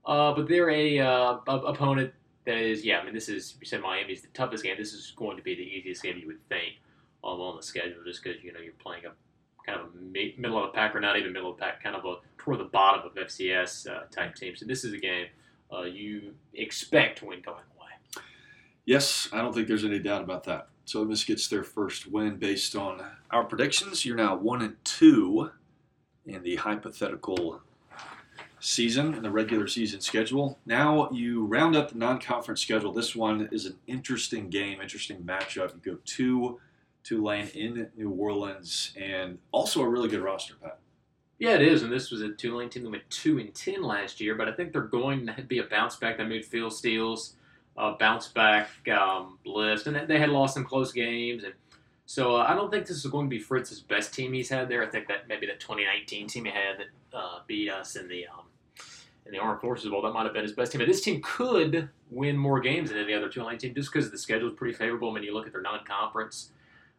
[0.06, 2.12] Uh, but they're a, uh, a opponent
[2.46, 3.00] that is, yeah.
[3.00, 4.76] I mean, this is you said Miami's the toughest game.
[4.78, 6.74] This is going to be the easiest game you would think
[7.24, 9.12] um, on the schedule, just because you know you're playing a
[9.66, 11.82] kind of a mi- middle of the pack, or not even middle of the pack,
[11.82, 14.58] kind of a toward the bottom of FCS uh, type team.
[14.58, 15.28] So this is a game
[15.72, 18.24] uh, you expect win going away.
[18.86, 20.68] Yes, I don't think there's any doubt about that.
[20.86, 24.06] So Miss gets their first win based on our predictions.
[24.06, 25.52] You're now one and two
[26.26, 27.62] in the hypothetical
[28.60, 30.60] season in the regular season schedule.
[30.66, 32.92] Now you round up the non-conference schedule.
[32.92, 35.74] This one is an interesting game, interesting matchup.
[35.74, 36.60] You go to
[37.04, 40.81] Tulane in New Orleans, and also a really good roster, Pat.
[41.42, 44.22] Yeah, it is, and this was a Tulane team that went two and ten last
[44.22, 46.18] year, but I think they're going to be a bounce back.
[46.20, 47.20] They moved Phil Steele,
[47.76, 51.56] uh, bounce back um, list, and they had lost some close games, and
[52.06, 54.70] so uh, I don't think this is going to be Fritz's best team he's had
[54.70, 54.84] there.
[54.84, 58.28] I think that maybe the 2019 team he had that uh, beat us in the
[58.28, 58.46] um,
[59.26, 60.78] in the Armed Forces Bowl that might have been his best team.
[60.78, 64.18] But this team could win more games than any other Tulane team just because the
[64.20, 65.10] schedule is pretty favorable.
[65.10, 66.52] I mean, you look at their non-conference.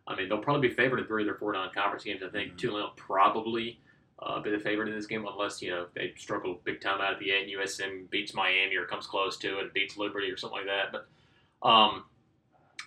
[0.09, 2.25] I mean, they'll probably be favored in three of their four non-conference games.
[2.25, 2.59] I think Mhm.
[2.59, 3.79] Tulane will probably
[4.25, 7.15] uh, be the favorite in this game unless you know they struggle big time out
[7.15, 7.51] at the end.
[7.51, 10.93] USM beats Miami or comes close to it beats Liberty or something like that.
[10.93, 12.05] But um,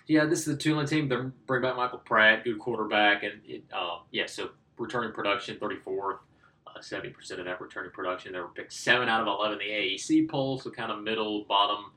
[0.06, 1.08] yeah, this is the Tulane team.
[1.08, 6.18] They bring back Michael Pratt, good quarterback, and it, uh, yeah, so returning production 34th,
[6.66, 8.32] uh, uh, 70% of that returning production.
[8.32, 11.44] They were picked 7 out of 11 in the AAC poll, so kind of middle,
[11.44, 11.92] bottom,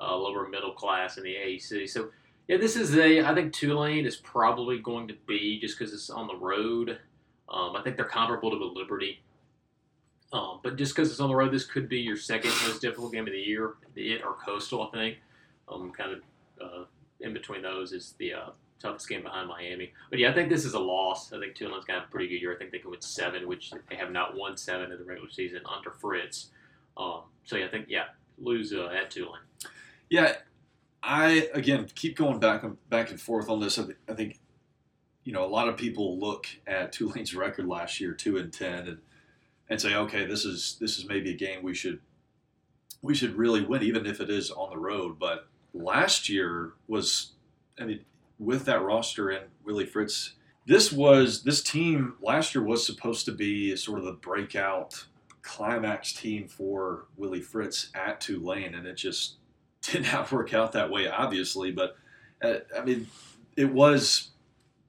[0.00, 1.88] uh, lower middle class in the AAC.
[1.90, 2.10] So,
[2.48, 6.10] yeah, this is a, I think Tulane is probably going to be, just because it's
[6.10, 6.98] on the road,
[7.52, 9.20] um, I think they're comparable to the Liberty.
[10.32, 13.12] Um, but just because it's on the road, this could be your second most difficult
[13.12, 13.74] game of the year.
[13.94, 15.16] It or Coastal, I think.
[15.68, 16.20] Um, kind of
[16.60, 16.84] uh,
[17.20, 19.92] in between those is the uh, toughest game behind Miami.
[20.10, 21.32] But yeah, I think this is a loss.
[21.32, 22.54] I think Tulane's got a pretty good year.
[22.54, 25.30] I think they can win seven, which they have not won seven in the regular
[25.30, 26.50] season under Fritz.
[26.96, 28.04] Um, so yeah, I think yeah,
[28.38, 29.40] lose uh, at Tulane.
[30.08, 30.36] Yeah,
[31.02, 33.78] I again keep going back and back and forth on this.
[33.78, 34.38] I think
[35.24, 38.86] you know a lot of people look at Tulane's record last year, two and ten,
[38.86, 38.98] and
[39.68, 42.00] and say, okay, this is this is maybe a game we should
[43.00, 45.18] we should really win, even if it is on the road.
[45.18, 47.32] But last year was,
[47.78, 48.04] I mean,
[48.38, 50.34] with that roster and Willie Fritz,
[50.66, 55.06] this was this team last year was supposed to be sort of the breakout
[55.42, 59.36] climax team for Willie Fritz at Tulane, and it just
[59.82, 61.72] did not work out that way, obviously.
[61.72, 61.96] But
[62.42, 63.08] uh, I mean,
[63.56, 64.31] it was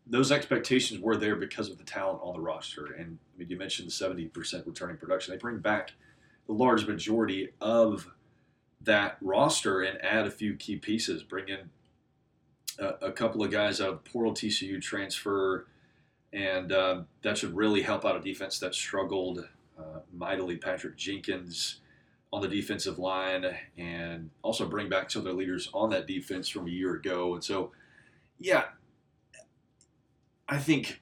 [0.06, 2.86] those expectations were there because of the talent on the roster.
[2.86, 5.34] And I mean, you mentioned the 70% returning production.
[5.34, 5.92] They bring back
[6.48, 8.12] the large majority of
[8.82, 11.24] that roster and add a few key pieces.
[11.24, 11.70] Bring in
[12.80, 15.68] a, a couple of guys out of portal TCU transfer,
[16.34, 19.48] and uh, that should really help out a defense that struggled
[19.80, 20.58] uh, mightily.
[20.58, 21.80] Patrick Jenkins
[22.34, 23.46] on the defensive line,
[23.78, 27.36] and also bring back some of their leaders on that defense from a year ago.
[27.36, 27.72] And so,
[28.40, 28.66] yeah,
[30.54, 31.02] I think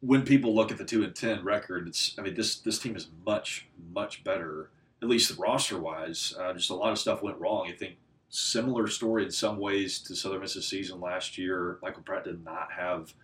[0.00, 2.94] when people look at the two and ten record, it's I mean this this team
[2.94, 4.70] is much much better,
[5.02, 6.34] at least roster wise.
[6.38, 7.68] Uh, just a lot of stuff went wrong.
[7.68, 7.96] I think
[8.28, 11.78] similar story in some ways to Southern Miss's season last year.
[11.82, 13.14] Michael Pratt did not have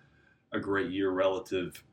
[0.52, 1.84] a great year relative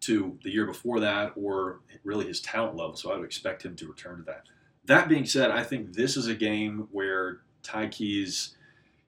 [0.00, 2.96] to the year before that, or really his talent level.
[2.96, 4.44] So I would expect him to return to that.
[4.86, 8.56] That being said, I think this is a game where Ty Keyes,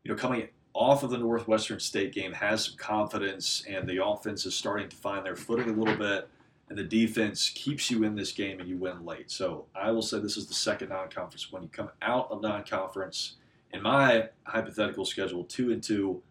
[0.05, 4.47] you know, coming off of the Northwestern State game has some confidence, and the offense
[4.47, 6.29] is starting to find their footing a little bit,
[6.69, 9.31] and the defense keeps you in this game and you win late.
[9.31, 11.51] So I will say this is the second non-conference.
[11.51, 13.37] When you come out of non-conference,
[13.73, 16.23] in my hypothetical schedule, two and two,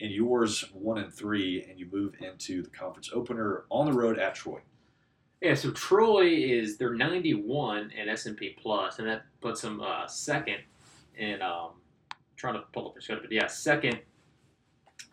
[0.00, 4.18] and yours one and three, and you move into the conference opener on the road
[4.18, 4.60] at Troy.
[5.40, 10.58] Yeah, so Troy is they're 91 in S&P plus, and that puts them uh, second
[11.16, 11.70] in um,
[12.42, 14.00] trying to pull up the schedule, but yeah, second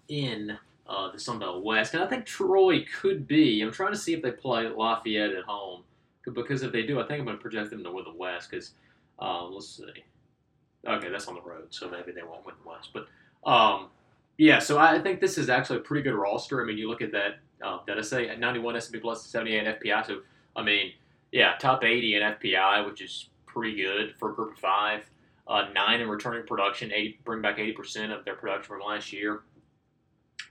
[0.07, 3.61] in uh, the Sun Belt West, and I think Troy could be.
[3.61, 5.83] I'm trying to see if they play Lafayette at home,
[6.25, 8.49] because if they do, I think I'm going to project them to win the West.
[8.49, 8.71] Because
[9.19, 10.03] um, let's see,
[10.87, 12.89] okay, that's on the road, so maybe they won't win the West.
[12.93, 13.07] But
[13.47, 13.89] um,
[14.39, 16.63] yeah, so I think this is actually a pretty good roster.
[16.63, 17.37] I mean, you look at that.
[17.63, 20.07] Uh, did I say 91 S&P plus 78 FPI?
[20.07, 20.21] So
[20.55, 20.93] I mean,
[21.31, 25.07] yeah, top 80 in FPI, which is pretty good for a group of five
[25.49, 29.41] uh, nine in returning production, 80, bring back 80% of their production from last year.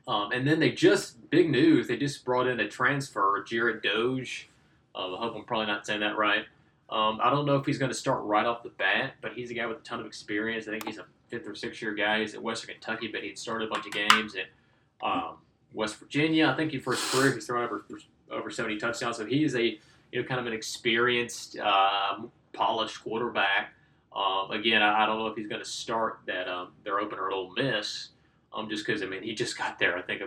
[0.08, 4.44] Um, and then they just, big news, they just brought in a transfer, Jarret Doege.
[4.94, 6.44] Uh, I hope I'm probably not saying that right.
[6.90, 9.50] Um, I don't know if he's going to start right off the bat, but he's
[9.50, 10.66] a guy with a ton of experience.
[10.66, 12.20] I think he's a fifth or sixth year guy.
[12.20, 15.36] He's at Western Kentucky, but he'd started a bunch of games at um,
[15.74, 16.48] West Virginia.
[16.48, 17.84] I think he first career he's thrown over
[18.30, 19.18] over 70 touchdowns.
[19.18, 19.78] So he is a
[20.12, 23.74] you know kind of an experienced, um, polished quarterback
[24.18, 27.28] um, again, I, I, don't know if he's going to start that um, their opener
[27.28, 28.08] at Ole Miss,
[28.52, 30.22] um, just because I mean he just got there I think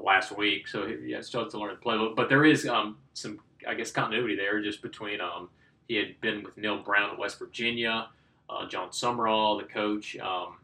[0.00, 2.16] last week, so he yeah, still has to learn the playbook.
[2.16, 5.50] But there is um, some I guess continuity there just between um,
[5.86, 8.08] he had been with Neal Brown at West Virginia,
[8.48, 10.56] uh, Jon Sumrall, the coach, um,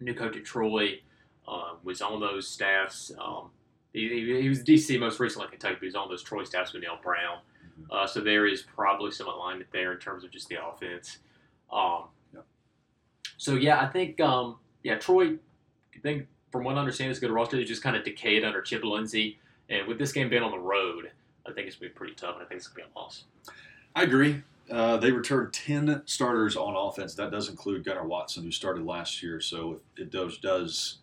[0.00, 1.00] new coach at Troy,
[1.84, 3.12] was on those staffs.
[3.92, 6.44] He, he, he, was DC most recently at Kentucky, but he was on those Troy
[6.44, 7.38] staffs with Neal Brown.
[7.80, 7.92] Mm-hmm.
[7.92, 11.18] Uh, so there is probably some alignment there in terms of just the offense.
[11.72, 12.40] Um, yeah.
[13.36, 15.38] So yeah, I think um, yeah, Troy.
[15.94, 17.56] I think from what I understand, is a good roster.
[17.56, 20.58] They just kind of decayed under Chip Lindsey, and with this game being on the
[20.58, 21.10] road,
[21.46, 23.24] I think it's gonna be pretty tough, and I think it's gonna be a loss.
[23.94, 24.42] I agree.
[24.70, 27.14] Uh, they returned 10 starters on offense.
[27.14, 29.40] That does include Gunnar Watson, who started last year.
[29.40, 30.98] So it does, does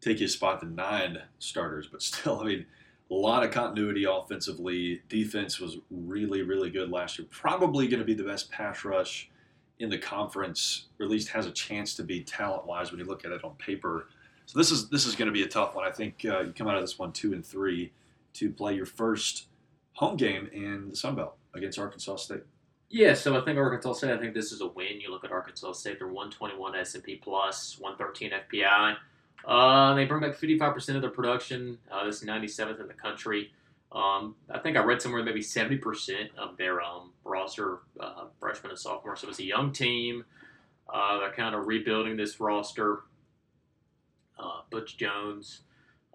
[0.00, 2.66] take his spot to nine starters, but still, I mean,
[3.10, 5.02] a lot of continuity offensively.
[5.08, 7.26] Defense was really, really good last year.
[7.30, 9.30] Probably going to be the best pass rush
[9.78, 13.06] in the conference, or at least has a chance to be talent wise when you
[13.06, 14.08] look at it on paper.
[14.46, 15.86] So this is this is going to be a tough one.
[15.86, 17.92] I think uh, you come out of this one two and three
[18.34, 19.46] to play your first
[19.94, 22.42] home game in the Sun Belt against Arkansas State.
[22.88, 24.12] Yeah, so I think Arkansas State.
[24.12, 25.00] I think this is a win.
[25.00, 28.96] You look at Arkansas State; they're 121 S&P plus, 113 FPI.
[29.44, 31.78] Uh, they bring back 55% of their production.
[31.90, 33.52] Uh, this is 97th in the country.
[33.92, 38.78] Um, I think I read somewhere maybe 70% of their um, roster uh, freshmen and
[38.78, 39.20] sophomores.
[39.20, 40.24] So it's a young team.
[40.92, 43.00] Uh, they're kind of rebuilding this roster.
[44.38, 45.62] Uh, Butch Jones.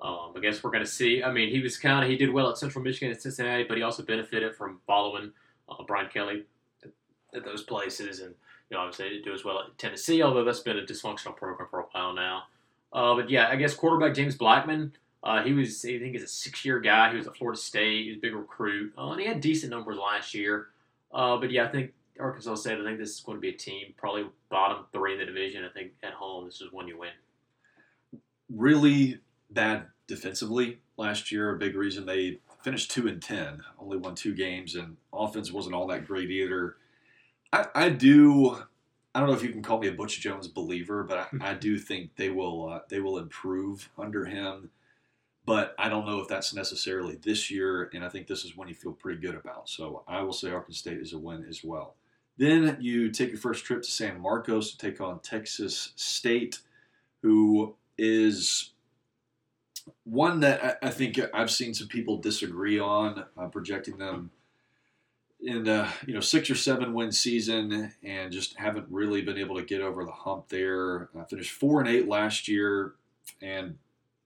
[0.01, 1.23] Um, I guess we're going to see.
[1.23, 3.77] I mean, he was kind of he did well at Central Michigan and Cincinnati, but
[3.77, 5.31] he also benefited from following
[5.69, 6.43] uh, Brian Kelly
[6.83, 6.91] at,
[7.35, 8.33] at, those places, and
[8.69, 11.67] you know obviously didn't do as well at Tennessee, although that's been a dysfunctional program
[11.69, 12.43] for a while now.
[12.91, 14.93] Uh, but yeah, I guess quarterback James Blackman.
[15.23, 17.11] Uh, he was, I think, he's a six-year guy.
[17.11, 18.05] He was at Florida State.
[18.05, 20.69] He was a big recruit, uh, and he had decent numbers last year.
[21.13, 22.79] Uh, but yeah, I think Arkansas State.
[22.79, 25.63] I think this is going to be a team probably bottom three in the division.
[25.63, 27.11] I think at home this is one you win.
[28.49, 31.53] Really bad defensively last year.
[31.53, 35.75] A big reason they finished two and ten, only won two games, and offense wasn't
[35.75, 36.77] all that great either.
[37.53, 38.57] I, I do.
[39.13, 41.53] I don't know if you can call me a Butch Jones believer, but I, I
[41.53, 44.69] do think they will uh, they will improve under him.
[45.45, 48.67] But I don't know if that's necessarily this year, and I think this is one
[48.67, 49.69] you feel pretty good about.
[49.69, 51.95] So I will say Arkansas State is a win as well.
[52.37, 56.59] Then you take your first trip to San Marcos to take on Texas State,
[57.21, 58.71] who is
[60.03, 64.31] one that I, think I've seen some people disagree on, uh, projecting them
[65.41, 69.55] in uh, you know six or seven win season and just haven't really been able
[69.55, 71.09] to get over the hump there.
[71.19, 72.93] I finished four and eight last year,
[73.41, 73.77] and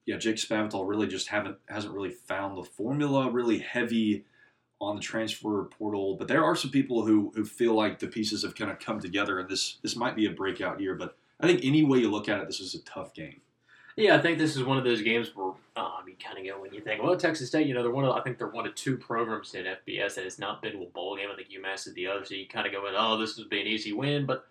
[0.06, 3.30] yeah, Jake Spavital really just haven't hasn't really found the formula.
[3.30, 4.24] Really heavy
[4.80, 8.42] on the transfer portal, but there are some people who who feel like the pieces
[8.42, 10.94] have kind of come together, and this this might be a breakout year.
[10.94, 13.40] But I think any way you look at it, this is a tough game.
[13.96, 16.60] Yeah, I think this is one of those games where um, you kind of go
[16.60, 18.66] when you think, well, Texas State, you know, they're one of I think they're one
[18.66, 21.30] of two programs in FBS that has not been to a bowl game.
[21.32, 23.48] I think UMass is the other, so you kind of go, in, oh, this would
[23.50, 24.46] be an easy win, but.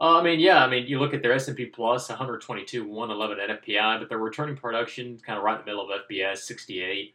[0.00, 3.62] Uh, I mean, yeah, I mean, you look at their S&P Plus, 122, 111 at
[3.62, 7.14] FPI, but their returning production kind of right in the middle of FBS, 68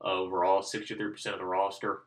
[0.00, 2.00] overall, 63% of the roster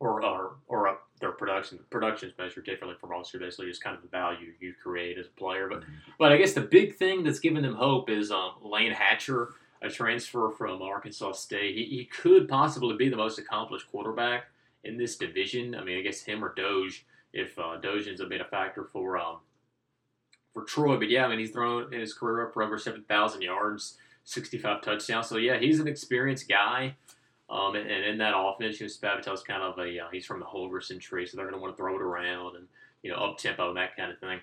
[0.00, 1.78] or or, or up their production.
[1.90, 3.38] Production is measured differently from roster.
[3.38, 5.68] Basically, just kind of the value you create as a player.
[5.68, 5.92] But mm-hmm.
[6.18, 9.50] but I guess the big thing that's giving them hope is um, Layne Hatcher,
[9.82, 11.76] a transfer from Arkansas State.
[11.76, 14.46] He, he could possibly be the most accomplished quarterback
[14.84, 15.74] in this division.
[15.74, 19.38] I mean, I guess him or Doege, if uh, up being a factor for um,
[20.52, 20.96] for Troy.
[20.96, 23.96] But yeah, I mean, he's thrown in his career up for over seven thousand yards,
[24.24, 25.28] sixty five touchdowns.
[25.28, 26.96] So yeah, he's an experienced guy.
[27.48, 30.38] Um, and, and, in that offense, you know, Spavital's kind of a uh, he's from
[30.38, 32.68] the Holgorsen tree, so they're going to want to throw it around and
[33.02, 34.38] you know up tempo and that kind of thing.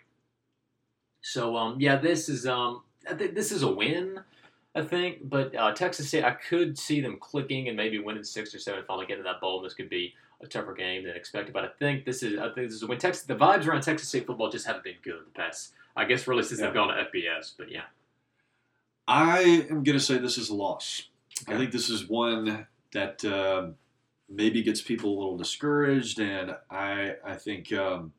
[1.22, 4.20] So um, yeah, this is um, I this is a win,
[4.76, 5.30] I think.
[5.30, 8.84] But uh, Texas State, I could see them clicking and maybe winning six or seven,
[8.86, 9.62] finally getting that bowl.
[9.62, 11.54] This could be a tougher game than expected.
[11.54, 14.10] But I think this is I think this is when Texas the vibes around Texas
[14.10, 15.74] State football just haven't been good the past.
[15.96, 16.68] I guess really since yeah.
[16.68, 17.84] they've gone to FBS, but yeah.
[19.08, 21.04] I am going to say this is a loss.
[21.44, 21.56] Okay.
[21.56, 23.68] I think this is one that uh,
[24.30, 26.20] maybe gets people a little discouraged.
[26.20, 28.14] And I I think um,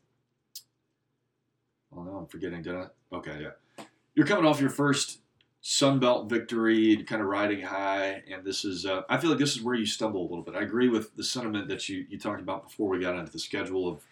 [1.90, 2.62] well now I'm forgetting.
[2.62, 2.86] Did I?
[3.12, 3.84] Okay, yeah.
[4.14, 5.20] You're coming off your first
[5.60, 9.56] Sun Belt victory, kind of riding high, and this is uh, I feel like this
[9.56, 10.54] is where you stumble a little bit.
[10.54, 13.38] I agree with the sentiment that you you talked about before we got into the
[13.38, 14.02] schedule of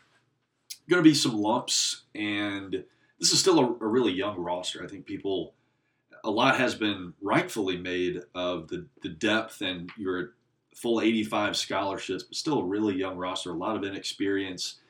[0.89, 2.85] going to be some lumps, and
[3.19, 4.83] this is still a, a really young roster.
[4.85, 5.55] I think people
[6.25, 10.33] a lot has been rightfully made of the, the depth and your
[10.75, 14.81] full 85 scholarships, but still a really young roster, a lot of inexperience.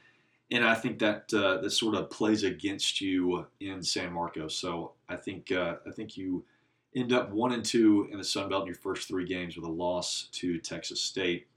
[0.50, 4.54] And I think that uh, that sort of plays against you in San Marcos.
[4.54, 6.44] So I think uh, I think you
[6.94, 9.64] end up one and two in the Sun Belt in your first three games with
[9.64, 11.48] a loss to Texas State,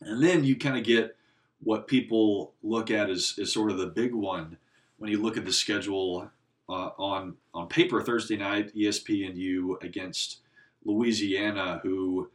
[0.00, 1.16] and then you kind of get
[1.62, 4.58] what people look at as, as sort of the big one
[4.98, 6.30] when you look at the schedule
[6.68, 10.40] uh, on on paper Thursday night, ESPNU against
[10.84, 12.30] Louisiana, who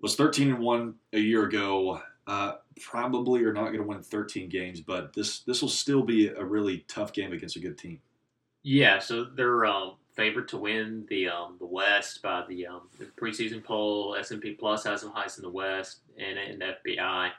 [0.00, 2.00] was 13 and one a year ago.
[2.26, 6.28] Uh, probably are not going to win 13 games, but this this will still be
[6.28, 8.00] a really tough game against a good team.
[8.62, 13.06] Yeah, so they're um, favored to win the um, the West by the, um, the
[13.06, 14.16] preseason poll.
[14.18, 17.30] S&P Plus has them highest in the West, and in FPI.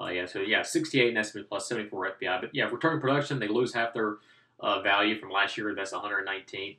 [0.00, 2.40] Uh, yeah, so yeah, 68 in S&P Plus, 74 FPI.
[2.40, 4.16] But yeah, returning production, they lose half their
[4.58, 5.74] uh, value from last year.
[5.74, 6.76] That's 119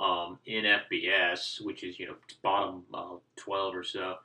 [0.00, 4.16] um, in FBS, which is you know bottom uh, 12 or so.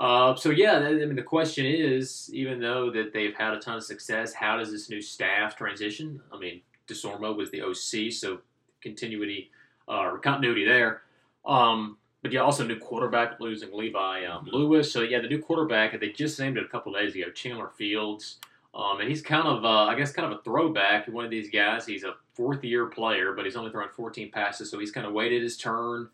[0.00, 3.76] Uh, so yeah, I mean the question is, even though that they've had a ton
[3.76, 6.22] of success, how does this new staff transition?
[6.32, 8.40] I mean, Desormeaux was the OC, so
[8.82, 9.50] continuity
[9.86, 11.02] uh, or continuity there.
[11.44, 14.90] Um, but yeah, also new quarterback losing Levi um, Lewis.
[14.90, 18.38] So yeah, the new quarterback they just named it a couple days ago, Chandler Fields.
[18.74, 21.08] Um, and he's kind of, uh, I guess, kind of a throwback.
[21.08, 21.84] One of these guys.
[21.84, 25.12] He's a fourth year player, but he's only thrown 14 passes, so he's kind of
[25.12, 26.08] waited his turn.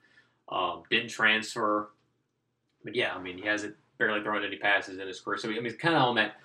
[0.48, 1.90] Um, didn't transfer,
[2.86, 5.36] but yeah, I mean, he hasn't barely thrown any passes in his career.
[5.36, 6.36] So I mean, kind of on that.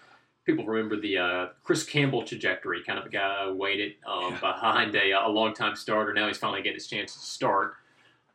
[0.44, 4.40] People remember the uh, Chris Campbell trajectory, kind of a guy who waited um, Yeah.
[4.40, 6.14] behind a, a long-time starter.
[6.14, 7.76] Now he's finally getting his chance to start.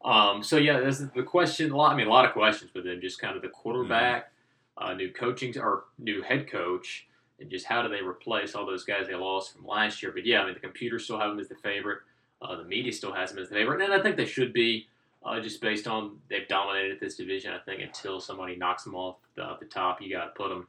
[0.04, 1.72] Um, so yeah, that's the question.
[1.72, 3.00] A lot, I mean, a lot of questions with him.
[3.00, 4.30] Just kind of the quarterback,
[4.78, 7.09] uh, new coaching or new head coach,
[7.40, 10.12] and just how do they replace all those guys they lost from last year?
[10.12, 11.98] But yeah, I mean, the computers still have him as the favorite.
[12.40, 14.86] Uh, the media still has him as the favorite, and I think they should be,
[15.25, 17.53] uh, just based on they've dominated this division.
[17.53, 20.69] I think until somebody knocks them off the, the top, you got to put them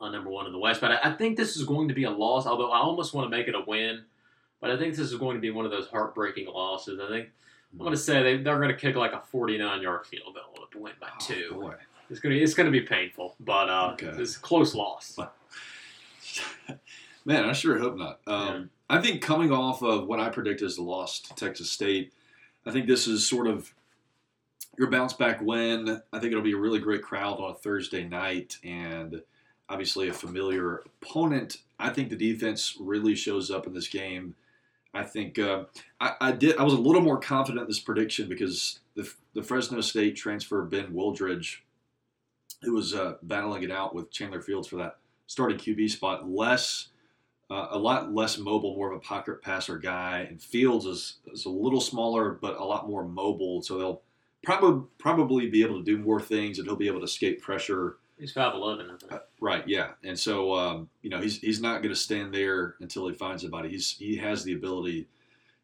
[0.00, 0.80] on number one in the West.
[0.80, 2.46] But I, I think this is going to be a loss.
[2.46, 4.04] Although I almost want to make it a win,
[4.60, 7.00] but I think this is going to be one of those heartbreaking losses.
[7.00, 7.28] I think
[7.72, 10.66] I'm going to say they, they're going to kick like a 49 yard field goal
[10.70, 11.50] to win by Oh, two.
[11.54, 11.74] boy.
[12.10, 14.08] It's gonna be, it's gonna be painful, but uh, Okay.
[14.20, 15.16] it's a close loss.
[17.24, 18.20] Man, I sure hope not.
[18.26, 22.12] Um, I think coming off of what I predict as the loss to Texas State,
[22.66, 23.72] I think this is sort of
[24.78, 26.00] your bounce back win.
[26.12, 29.22] I think it'll be a really great crowd on a Thursday night and
[29.68, 31.58] obviously a familiar opponent.
[31.78, 34.34] I think the defense really shows up in this game.
[34.94, 35.64] I think uh,
[36.00, 36.56] I, I did.
[36.58, 40.62] I was a little more confident in this prediction because the, the Fresno State transfer
[40.62, 41.60] Ben Wooldridge,
[42.62, 46.88] who was uh, battling it out with Chandler Fields for that starting QB spot, less
[47.52, 51.44] uh, a lot less mobile, more of a pocket passer guy, and Fields is, is
[51.44, 53.60] a little smaller but a lot more mobile.
[53.60, 54.02] So they'll
[54.42, 57.96] probably probably be able to do more things, and he'll be able to escape pressure.
[58.18, 59.12] He's five eleven, I think.
[59.12, 59.68] Uh, right?
[59.68, 63.14] Yeah, and so um, you know he's he's not going to stand there until he
[63.14, 63.68] finds somebody.
[63.68, 65.08] He's he has the ability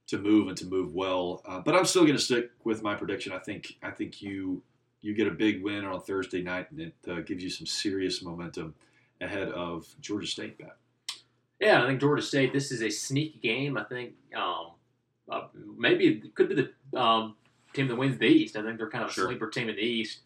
[0.09, 1.43] to move and to move well.
[1.47, 3.33] Uh, but I'm still going to stick with my prediction.
[3.33, 4.63] I think I think you
[5.01, 8.23] you get a big win on Thursday night, and it uh, gives you some serious
[8.23, 8.75] momentum
[9.23, 10.59] ahead of Georgia State.
[11.61, 12.53] Yeah, I think Georgia State.
[12.53, 13.77] This is a sneaky game.
[13.77, 14.69] I think um,
[15.31, 15.43] uh,
[15.77, 16.55] maybe it could be
[16.93, 17.35] the um,
[17.73, 18.57] team that wins the East.
[18.57, 19.27] I think they're kind of a Sure.
[19.27, 20.21] sleeper team in the East.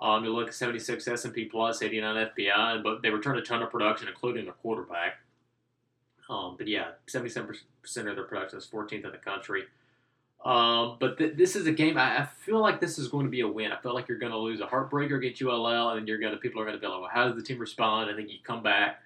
[0.00, 3.70] Um, you look at 76 S&P plus, 89 FPI, but they return a ton of
[3.70, 5.18] production, including their quarterback.
[6.28, 7.54] Um, but yeah, 77%
[7.96, 9.64] of their production is 14th in the country.
[10.44, 11.96] Um, but th- this is a game.
[11.96, 13.70] I, I feel like this is going to be a win.
[13.70, 16.32] I feel like you're going to lose a heartbreaker against ULL, and then you're going
[16.32, 18.28] to people are going to be like, "Well, how does the team respond?" I think
[18.28, 19.02] you come back.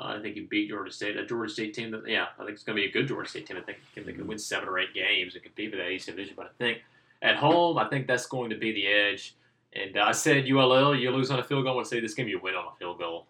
[0.00, 1.16] Uh, I think you beat Georgia State.
[1.16, 3.28] A Georgia State team that, yeah, I think it's going to be a good Georgia
[3.28, 3.58] State team.
[3.58, 5.90] I think they can, they can win seven or eight games and compete for that
[5.90, 6.34] East Division.
[6.36, 6.78] But I think
[7.20, 9.34] at home, I think that's going to be the edge.
[9.74, 11.74] And uh, I said ULL, you lose on a field goal.
[11.74, 13.26] I would say this game you win on a field goal.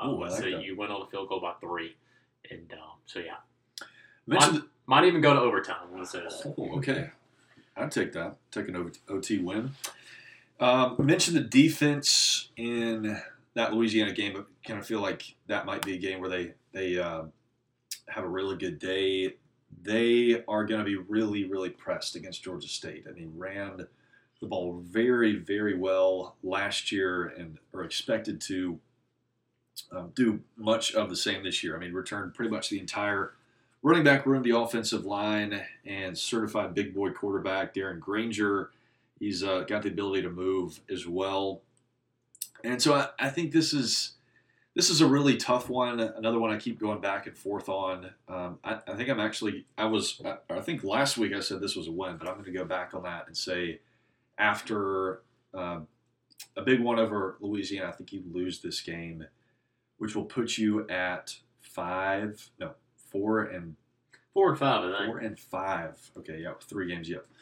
[0.00, 0.64] Um, Ooh, I like say that.
[0.64, 1.94] you win on a field goal by three.
[2.50, 3.36] And um, so yeah,
[4.26, 4.64] Mentioned.
[4.86, 5.86] might even go to overtime.
[5.92, 6.54] We'll say that.
[6.58, 7.10] Oh, okay.
[7.76, 8.36] I'd take that.
[8.50, 9.70] Take an OT win.
[10.60, 13.20] Um, mentioned the defense in
[13.54, 14.44] that Louisiana game.
[14.66, 17.24] kind of feel like that might be a game where they they uh,
[18.08, 19.34] have a really good day.
[19.82, 23.06] They are going to be really really pressed against Georgia State.
[23.08, 23.86] I mean, ran
[24.40, 28.80] the ball very very well last year and are expected to
[29.90, 31.76] um, do much of the same this year.
[31.76, 33.32] I mean, returned pretty much the entire
[33.82, 38.70] running back room, the offensive line, and certified big boy quarterback Darren Grainger.
[39.18, 41.62] He's uh, got the ability to move as well,
[42.64, 44.12] and so I, I think this is
[44.74, 46.00] this is a really tough one.
[46.00, 48.10] Another one I keep going back and forth on.
[48.28, 51.60] Um, I, I think I'm actually I was I, I think last week I said
[51.60, 53.80] this was a win, but I'm going to go back on that and say
[54.38, 55.22] after
[55.54, 55.86] um,
[56.56, 59.26] a big one over Louisiana, I think you lose this game,
[59.98, 63.76] which will put you at five no four and
[64.34, 65.06] Four and five, I think.
[65.06, 66.10] Four and five.
[66.18, 67.08] Okay, yeah, three games.
[67.08, 67.26] Yep.
[67.26, 67.32] Yeah,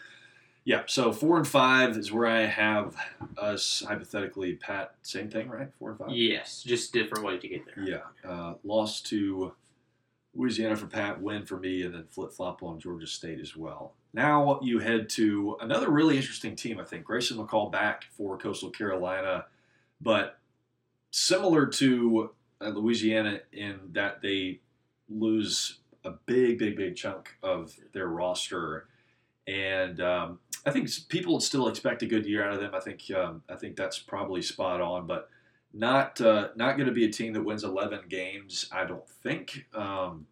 [0.86, 2.96] so four and five is where I have
[3.38, 4.54] us hypothetically.
[4.54, 5.68] Pat, same thing, right?
[5.78, 6.10] Four and five.
[6.10, 7.84] Yes, just different way to get there.
[7.84, 8.30] Yeah.
[8.30, 9.52] Uh, loss to
[10.34, 13.94] Louisiana for Pat, win for me, and then flip flop on Georgia State as well.
[14.12, 16.78] Now you head to another really interesting team.
[16.78, 19.46] I think Grayson McCall back for Coastal Carolina,
[20.00, 20.38] but
[21.10, 22.30] similar to
[22.60, 24.60] uh, Louisiana in that they
[25.08, 28.86] lose a big, big, big chunk of their roster,
[29.46, 32.74] and um, I think people still expect a good year out of them.
[32.74, 35.28] I think um, I think that's probably spot on, but
[35.72, 38.68] not uh, not going to be a team that wins 11 games.
[38.72, 40.26] I don't think, um,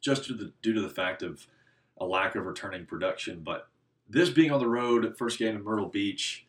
[0.00, 1.46] just due to, the, due to the fact of
[1.98, 3.40] a lack of returning production.
[3.44, 3.68] But
[4.08, 6.46] this being on the road, first game in Myrtle Beach,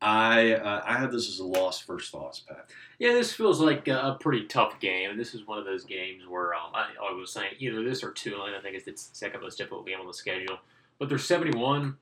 [0.00, 1.80] I uh, I have this as a loss.
[1.80, 2.70] First thoughts, Pat.
[2.98, 6.54] Yeah, this feels like a pretty tough game, this is one of those games where
[6.54, 8.54] um, I, I was saying either this or Tulane.
[8.54, 10.58] I think it's the second most difficult game on the schedule.
[10.98, 11.96] But they're 71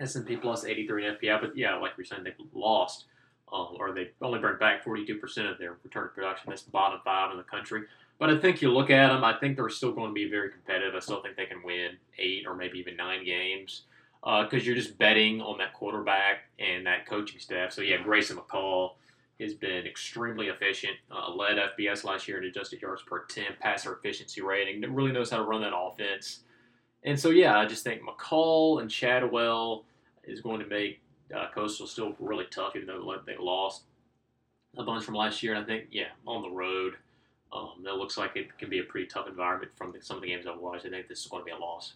[0.00, 1.40] S&P plus 83 in FPI.
[1.40, 3.06] But yeah, like you're saying, they've lost,
[3.52, 6.50] um, or they only bring back 42% of their return production.
[6.50, 7.82] That's the bottom five in the country.
[8.18, 10.50] But I think you look at them, I think they're still going to be very
[10.50, 10.94] competitive.
[10.94, 13.82] I still think they can win eight or maybe even nine games.
[14.22, 17.72] because you're just betting on that quarterback and that coaching staff.
[17.72, 18.92] So yeah, Grayson McCall
[19.40, 20.94] has been extremely efficient.
[21.10, 24.80] Uh, led FBS last year in adjusted yards per attempt, passer efficiency rating.
[24.94, 26.40] Really knows how to run that offense.
[27.04, 29.84] And so yeah, I just think McCall and Chadwell
[30.24, 31.00] is going to make
[31.34, 33.82] uh, Coastal still really tough, even though they lost
[34.76, 35.54] a bunch from last year.
[35.54, 36.94] And I think yeah, on the road.
[37.54, 40.22] Um, that looks like it can be a pretty tough environment from the, some of
[40.22, 40.86] the games I've watched.
[40.86, 41.92] I think this is going to be a loss.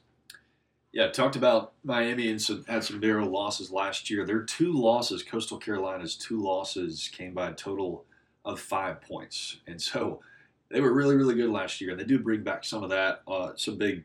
[0.93, 4.27] Yeah, talked about Miami and some, had some narrow losses last year.
[4.27, 8.05] Their two losses, Coastal Carolina's two losses, came by a total
[8.45, 10.21] of five points, and so
[10.69, 11.93] they were really, really good last year.
[11.93, 14.05] And they do bring back some of that, uh, some big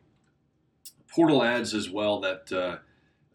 [1.13, 2.77] portal ads as well that, uh,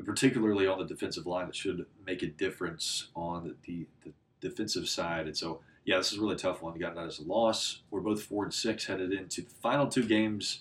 [0.04, 5.26] particularly on the defensive line, that should make a difference on the, the, defensive side.
[5.26, 6.74] And so, yeah, this is a really tough one.
[6.74, 7.80] You got that as a loss.
[7.90, 10.60] We're both four and six headed into the final two games,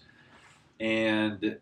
[0.79, 1.57] and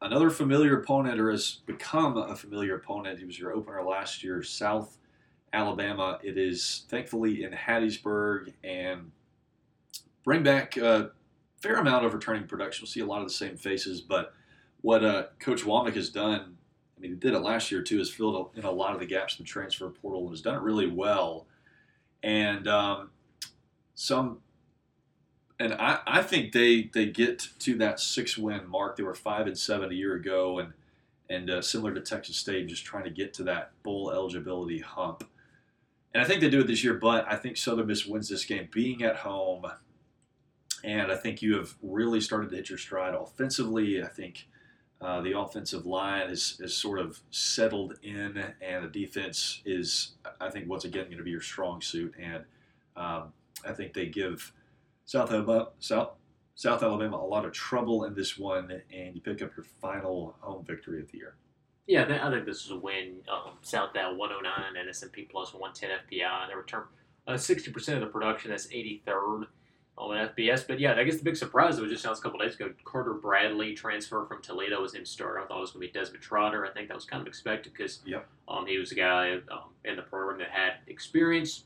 [0.00, 3.18] another familiar opponent, or has become a familiar opponent.
[3.18, 4.96] He was your opener last year, South
[5.52, 6.18] Alabama.
[6.22, 9.10] It is thankfully in Hattiesburg and
[10.24, 11.10] bring back a
[11.60, 12.82] fair amount of returning production.
[12.82, 14.32] We'll see a lot of the same faces, but
[14.82, 16.56] what uh, Coach Wommack has done,
[16.96, 19.06] I mean, he did it last year too, has filled in a lot of the
[19.06, 21.46] gaps in the transfer portal and has done it really well.
[22.22, 23.10] And um,
[23.94, 24.38] some
[25.60, 28.96] and I, I think they they get to that six win mark.
[28.96, 30.72] They were five and seven a year ago, and
[31.30, 35.24] and uh, similar to Texas State, just trying to get to that bowl eligibility hump.
[36.14, 38.44] And I think they do it this year, but I think Southern Miss wins this
[38.44, 39.66] game being at home.
[40.82, 44.02] And I think you have really started to hit your stride offensively.
[44.02, 44.48] I think
[45.00, 50.50] uh, the offensive line is, is sort of settled in, and the defense is, I
[50.50, 52.14] think, once again, going to be your strong suit.
[52.20, 52.44] And
[52.96, 53.32] um,
[53.64, 54.52] I think they give
[55.04, 56.10] South Alabama, South,
[56.56, 60.34] South Alabama a lot of trouble in this one, and you pick up your final
[60.40, 61.36] home victory of the year.
[61.86, 63.22] Yeah, I think this is a win.
[63.32, 66.48] Um, South Al 109 and S&P plus 110 FPI.
[66.48, 66.82] They return
[67.26, 68.50] uh, 60% of the production.
[68.50, 69.44] That's 83rd
[69.98, 70.66] on FBS.
[70.66, 72.72] But yeah, I guess the big surprise that was just announced a couple days ago.
[72.84, 75.40] Carter Bradley transfer from Toledo was in starter.
[75.40, 76.64] I thought it was going to be Desmond Trotter.
[76.64, 78.26] I think that was kind of expected because yep.
[78.48, 81.64] um, he was a guy um, in the program that had experience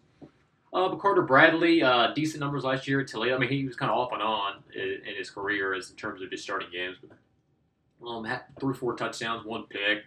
[0.72, 3.36] uh, but Carter Bradley, uh, decent numbers last year at Toledo.
[3.36, 5.96] I mean, he was kind of off and on in, in, his career as in
[5.96, 6.96] terms of just starting games.
[7.02, 10.04] But, um, had, threw four touchdowns, one pick,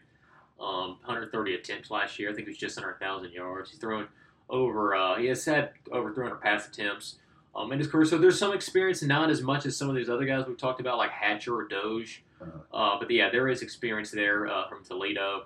[0.59, 2.31] um, 130 attempts last year.
[2.31, 3.69] I think he was just under 1,000 yards.
[3.69, 4.07] He's thrown
[4.49, 7.19] over, uh, he has had over 300 pass attempts
[7.55, 8.05] um, in his career.
[8.05, 10.81] So there's some experience, not as much as some of these other guys we've talked
[10.81, 12.19] about, like Hatcher or Doege.
[12.41, 12.77] Uh-huh.
[12.77, 15.45] Uh, but yeah, there is experience there uh, from Toledo.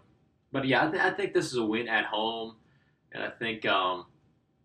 [0.51, 2.55] But yeah, I, th- I, think this is a win at home.
[3.11, 4.05] And I think um,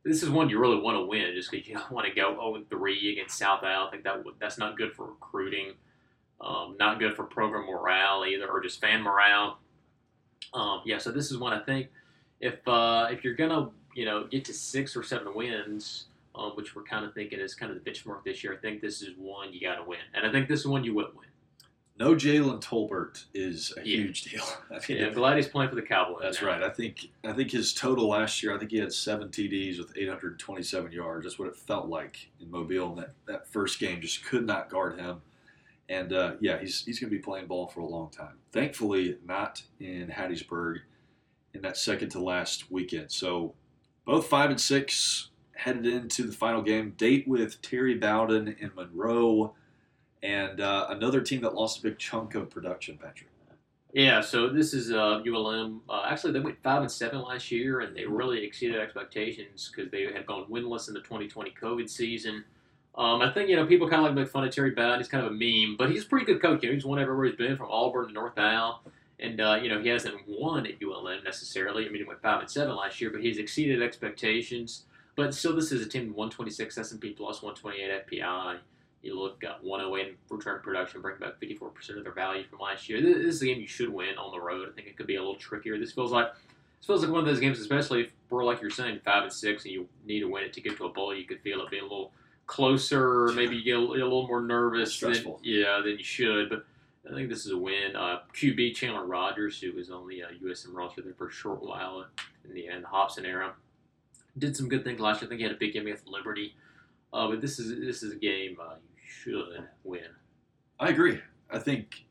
[0.04, 2.34] this is one you really want to win just because you don't want to go
[2.34, 3.88] 0 3 against South Al.
[3.88, 5.72] I think that that's not good for recruiting,
[6.40, 9.58] um, not good for program morale either, or just fan morale.
[10.52, 11.88] Um, yeah, so this is one I think
[12.40, 16.74] if uh, if you're gonna you know get to six or seven wins, um, which
[16.74, 19.10] we're kind of thinking is kind of the benchmark this year, I think this is
[19.16, 21.28] one you got to win, and I think this is one you will win
[21.98, 23.96] no Jalen Tolbert is a yeah.
[23.96, 24.42] huge deal.
[24.70, 26.22] I mean, yeah, I'm glad he's playing for the Cowboys.
[26.22, 26.48] That's now.
[26.48, 26.62] right.
[26.62, 29.92] I think I think his total last year, I think he had seven TDs with
[29.96, 31.24] 827 yards.
[31.24, 32.90] That's what it felt like in Mobile.
[32.90, 35.22] And that, that first game just could not guard him.
[35.88, 38.38] And uh, yeah, he's he's going to be playing ball for a long time.
[38.52, 40.78] Thankfully, not in Hattiesburg
[41.52, 43.12] in that second to last weekend.
[43.12, 43.54] So
[44.04, 46.94] both five and six headed into the final game.
[46.96, 49.54] Date with Terry Bowden in Monroe
[50.22, 53.28] and uh, another team that lost a big chunk of production, Patrick.
[53.92, 55.82] Yeah, so this is uh, ULM.
[55.88, 59.88] Uh, actually, they went five and seven last year, and they really exceeded expectations because
[59.92, 62.44] they had gone winless in the 2020 COVID season.
[62.96, 64.98] Um, I think you know people kind of like make fun of Terry Bowden.
[64.98, 66.64] He's kind of a meme, but he's a pretty good coach.
[66.64, 68.82] You know, he's won everywhere he's been, from Auburn to North Al,
[69.20, 71.86] and uh, you know he hasn't won at ULM necessarily.
[71.86, 74.86] I mean, he went five and seven last year, but he's exceeded expectations.
[75.16, 78.58] But still, this is a team 126 S&P plus 128 FPI.
[79.02, 83.02] You look at 108 return production, bring back 54% of their value from last year.
[83.02, 84.68] This is a game you should win on the road.
[84.68, 85.78] I think it could be a little trickier.
[85.78, 88.70] This feels like this feels like one of those games, especially if we're like you're
[88.70, 91.14] saying five and six, and you need to win it to get to a bowl.
[91.14, 92.12] You could feel it being a little
[92.46, 93.30] closer.
[93.34, 94.98] Maybe you get a, little more nervous.
[94.98, 96.48] Than, yeah, than you should.
[96.48, 96.64] But
[97.10, 97.94] I think this is a win.
[97.94, 101.62] Uh, QB Chandler Rogers, who was on the uh, USM roster there for a short
[101.62, 102.06] while
[102.46, 103.52] in the, in the Hopson era,
[104.38, 105.28] did some good things last year.
[105.28, 106.54] I think he had a big game against Liberty.
[107.12, 108.74] Uh, but this is this is a game uh,
[109.06, 110.08] should win.
[110.80, 111.20] I agree.
[111.50, 112.04] I think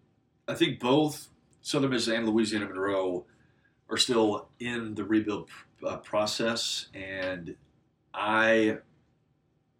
[0.47, 1.27] I think both
[1.61, 3.25] Southern Miss and Louisiana Monroe
[3.89, 5.49] are still in the rebuild
[5.85, 7.55] uh, process, and
[8.13, 8.77] I,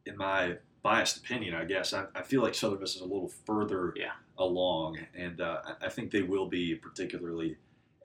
[0.06, 3.32] in my biased opinion, I guess I, I, feel like Southern Miss is a little
[3.46, 4.12] further yeah.
[4.38, 7.56] along, and uh, I think they will be particularly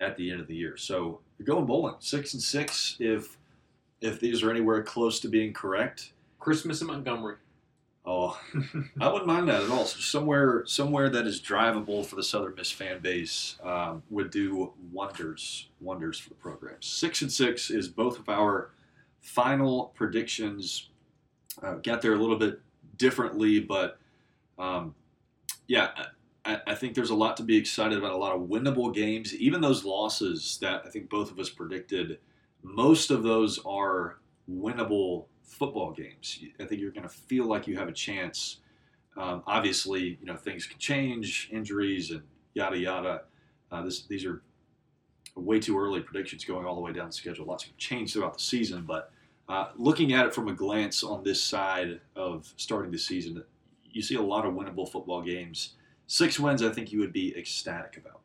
[0.01, 0.77] at the end of the year.
[0.77, 2.97] So you're going bowling six and six.
[3.01, 3.37] If
[4.01, 7.37] if these are anywhere close to being correct, Christmas in Montgomery.
[8.07, 8.39] oh,
[9.01, 9.85] I wouldn't mind that at all.
[9.85, 14.73] So somewhere somewhere that is drivable for the Southern Miss fan base um, would do
[14.93, 16.77] wonders wonders for the program.
[16.81, 18.71] Six and six is both of our
[19.21, 20.89] final predictions.
[21.63, 22.61] Uh, got there a little bit
[22.97, 23.99] differently, but
[24.59, 24.95] um,
[25.67, 25.91] yeah,
[26.45, 28.13] I, I think there's a lot to be excited about.
[28.13, 32.19] A lot of winnable games, even those losses that I think both of us predicted.
[32.63, 34.19] Most of those are
[34.51, 36.41] winnable football games.
[36.61, 38.59] I think you're going to feel like you have a chance.
[39.17, 42.23] Um, obviously, you know things can change, injuries and
[42.55, 43.23] yada yada.
[43.71, 44.43] Uh, this, these are
[45.35, 47.47] way too early predictions going all the way down the schedule.
[47.47, 49.13] Lots can change throughout the season, but
[49.49, 53.43] uh, looking at it from a glance on this side of starting the season,
[53.85, 55.75] you see a lot of winnable football games.
[56.07, 58.21] Six wins, I think you would be ecstatic about.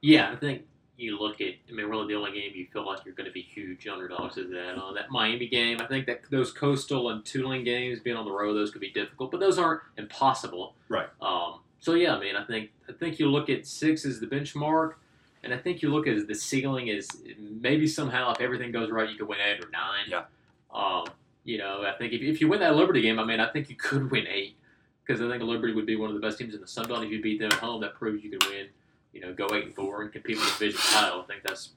[0.00, 0.62] Yeah, I think
[1.02, 1.54] you look at.
[1.68, 4.36] I mean, really, the only game you feel like you're going to be huge underdogs
[4.36, 5.80] is that uh, that Miami game.
[5.80, 8.90] I think that those Coastal and Tulane games, being on the road, those could be
[8.90, 10.74] difficult, but those aren't impossible.
[10.88, 11.08] Right.
[11.20, 14.26] Um, so yeah, I mean, I think I think you look at six as the
[14.26, 14.94] benchmark,
[15.42, 19.10] and I think you look at the ceiling is maybe somehow if everything goes right,
[19.10, 20.08] you could win eight or nine.
[20.08, 20.24] Yeah.
[20.72, 21.06] Um,
[21.44, 23.68] you know, I think if, if you win that Liberty game, I mean, I think
[23.68, 24.56] you could win eight
[25.04, 27.04] because I think Liberty would be one of the best teams in the Sun Belt.
[27.04, 28.68] If you beat them at home, that proves you could win.
[29.12, 31.22] You know, go eight and four and compete for the division title.
[31.22, 31.70] I think that's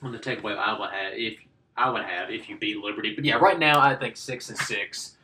[0.00, 1.38] one of the takeaway I would have if
[1.76, 3.14] I would have if you beat Liberty.
[3.14, 5.16] But yeah, right now I think six and six,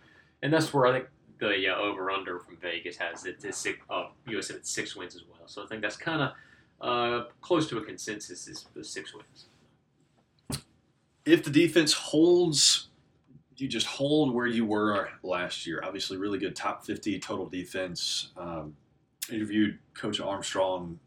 [0.42, 1.08] and that's where I think
[1.38, 3.38] the uh, over under from Vegas has it.
[3.42, 5.46] It's six, uh, USF at six wins as well.
[5.46, 6.32] So I think that's kind of
[6.80, 9.46] uh, close to a consensus is the six wins.
[11.24, 12.88] If the defense holds,
[13.56, 15.80] you just hold where you were last year.
[15.84, 18.30] Obviously, really good top 50 total defense.
[18.36, 18.74] Um,
[19.30, 20.98] interviewed Coach Armstrong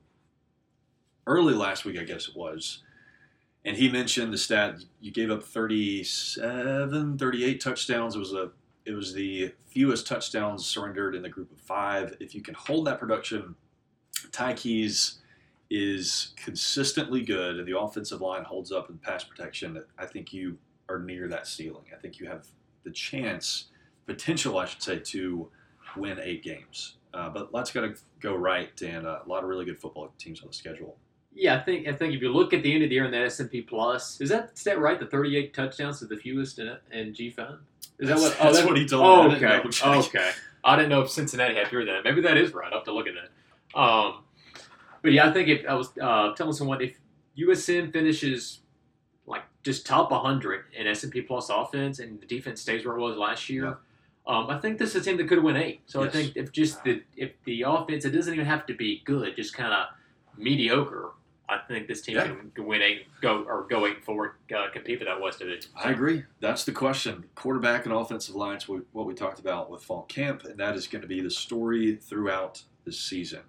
[1.27, 2.83] early last week, I guess it was.
[3.63, 8.15] And he mentioned the stat you gave up 37, 38 touchdowns.
[8.15, 8.51] It was a
[8.85, 12.15] it was the fewest touchdowns surrendered in the group of five.
[12.19, 13.55] If you can hold that production,
[14.31, 15.19] Ty Keyes
[15.71, 20.59] is consistently good and the offensive line holds up in pass protection, I think you
[20.89, 21.85] are near that ceiling.
[21.91, 22.45] I think you have
[22.83, 23.65] the chance,
[24.05, 25.49] potential, I should say, to
[25.97, 26.97] win eight games.
[27.13, 30.11] Uh, but lots got to go right, and uh, a lot of really good football
[30.17, 30.97] teams on the schedule.
[31.37, 33.11] Yeah, I think I think if you look at the end of the year in
[33.11, 34.97] that S and P Plus, is that is that right?
[34.99, 37.57] The thirty-eight touchdowns is the fewest in in G Fan.
[37.99, 38.37] Is that what?
[38.39, 39.43] Oh, That's what he told oh, me.
[39.43, 39.85] I okay.
[39.85, 40.31] okay.
[40.63, 42.03] I didn't know if Cincinnati had fewer than that.
[42.03, 42.71] Maybe that is right.
[42.71, 43.79] I'll have to look at that.
[43.79, 44.23] Um,
[45.01, 46.97] but yeah, I think if I was uh, telling someone if
[47.37, 48.61] USM finishes
[49.27, 53.17] like just top 100 in S&P Plus offense and the defense stays where it was
[53.17, 53.77] last year,
[54.25, 55.81] um, I think this is a team that could win eight.
[55.85, 56.09] So Yes.
[56.09, 59.35] I think if just the if the offense, it doesn't even have to be good,
[59.35, 59.87] just kind of
[60.37, 61.11] mediocre.
[61.47, 62.33] I think this team Yeah.
[62.53, 65.71] can, win eight, go or go eight and four, uh, compete for that West Division.
[65.75, 66.23] I agree.
[66.39, 67.25] That's the question.
[67.35, 70.75] Quarterback and offensive line is what what we talked about with Fall Camp, and that
[70.75, 73.41] is going to be the story throughout the season.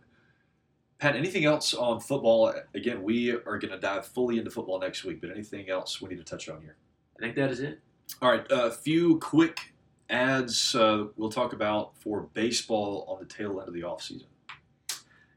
[0.98, 2.54] Pat, anything else on football?
[2.74, 6.08] Again, we are going to dive fully into football next week, but anything else we
[6.08, 6.76] need to touch on here?
[7.18, 7.80] I think that is it.
[8.22, 9.74] All right, a few quick
[10.08, 14.26] ads uh, we'll talk about for baseball on the tail end of the offseason.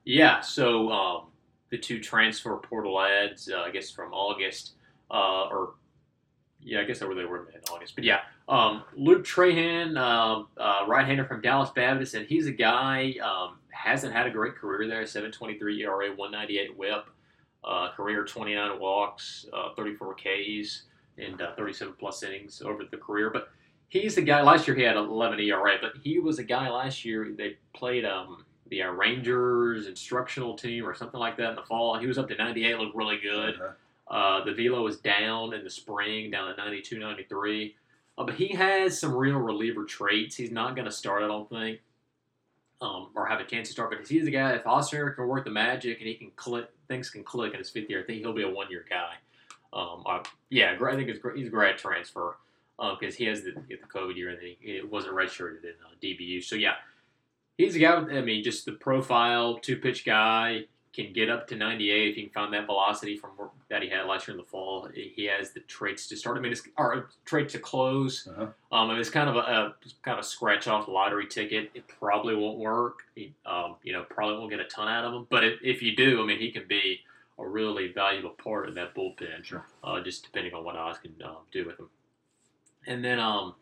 [0.05, 1.23] Yeah, so um,
[1.69, 4.73] the two transfer portal ads, uh, I guess from August,
[5.11, 5.73] uh, or
[6.61, 10.47] yeah, I guess they were they were in August, but yeah, um, Luke Trahan, um,
[10.57, 14.87] uh, right-hander from Dallas Baptist, and he's a guy um, hasn't had a great career
[14.87, 15.03] there.
[15.03, 17.05] 7.23 ERA, 198 WHIP,
[17.63, 20.83] uh, career 29 walks, uh, 34 Ks,
[21.17, 23.49] and uh, 37 plus innings over the career, but.
[23.91, 24.43] He's the guy.
[24.43, 27.33] Last year he had 11 ERA, but he was a guy last year.
[27.35, 31.97] They played um, the uh, Rangers instructional team or something like that in the fall.
[31.97, 33.55] He was up to 98, looked really good.
[33.55, 33.71] Uh-huh.
[34.09, 37.75] Uh, the velo was down in the spring, down at 92, 93.
[38.17, 40.35] Uh, but he has some real reliever traits.
[40.35, 41.79] He's not going to start, I don't think,
[42.81, 43.91] um, or have a chance to start.
[43.91, 44.53] But he's a guy.
[44.53, 47.69] If Oster can work the magic and he can click, things can click in his
[47.69, 48.01] fifth year.
[48.01, 49.13] I think he'll be a one-year guy.
[49.71, 52.37] Um, uh, yeah, I think it's, he's a grad transfer
[52.99, 56.43] because he has the, the COVID year and he, it wasn't redshirted in uh, DBU.
[56.43, 56.75] So yeah,
[57.59, 57.99] he's a guy.
[57.99, 62.15] With, I mean, just the profile, two pitch guy can get up to 98 if
[62.15, 63.31] he can find that velocity from
[63.69, 64.89] that he had last year in the fall.
[64.93, 66.37] He has the traits to start.
[66.37, 68.27] I mean, it's, or traits to close.
[68.27, 68.47] Uh-huh.
[68.75, 71.69] Um, it's kind of a, a kind of scratch off lottery ticket.
[71.75, 73.03] It probably won't work.
[73.15, 75.27] He, um, you know, probably won't get a ton out of him.
[75.29, 77.01] But if, if you do, I mean, he can be
[77.37, 79.43] a really valuable part of that bullpen.
[79.43, 79.65] Sure.
[79.83, 81.89] Uh, just depending on what Oz can um, do with him.
[82.87, 83.53] And then, um,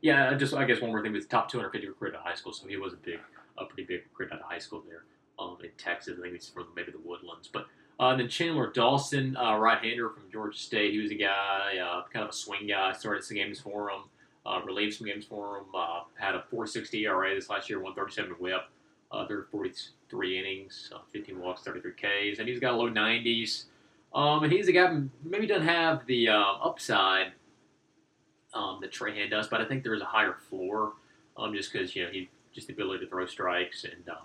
[0.00, 2.66] yeah, just I guess one more thing was top 250 recruit of high school, so
[2.66, 3.18] he was a big,
[3.58, 5.04] a pretty big recruit out of high school there
[5.38, 6.14] um, in Texas.
[6.18, 7.66] I think he's from maybe the Woodlands, but
[7.98, 10.92] Uh, then Chandler Dawson, uh, right-hander from Georgia State.
[10.92, 12.92] He was a guy, uh, kind of a swing guy.
[12.92, 14.02] Started some games for him,
[14.44, 15.64] uh, relieved some games for him.
[15.74, 18.64] Uh, had a 4.60 ERA this last year, 137 WHIP.
[19.10, 23.64] Uh, they're 43 innings, uh, 15 walks, 33 Ks, and he's got a low 90s.
[24.14, 27.32] Um, and he's a guy maybe doesn't have the uh, upside
[28.52, 30.94] um, that Trahan does, but I think there is a higher floor,
[31.36, 34.24] um, just because you know he just the ability to throw strikes, and um,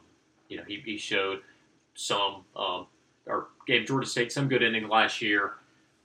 [0.50, 1.42] you know he, he showed
[1.94, 2.88] some um,
[3.28, 5.54] or gave Georgia State some good innings last year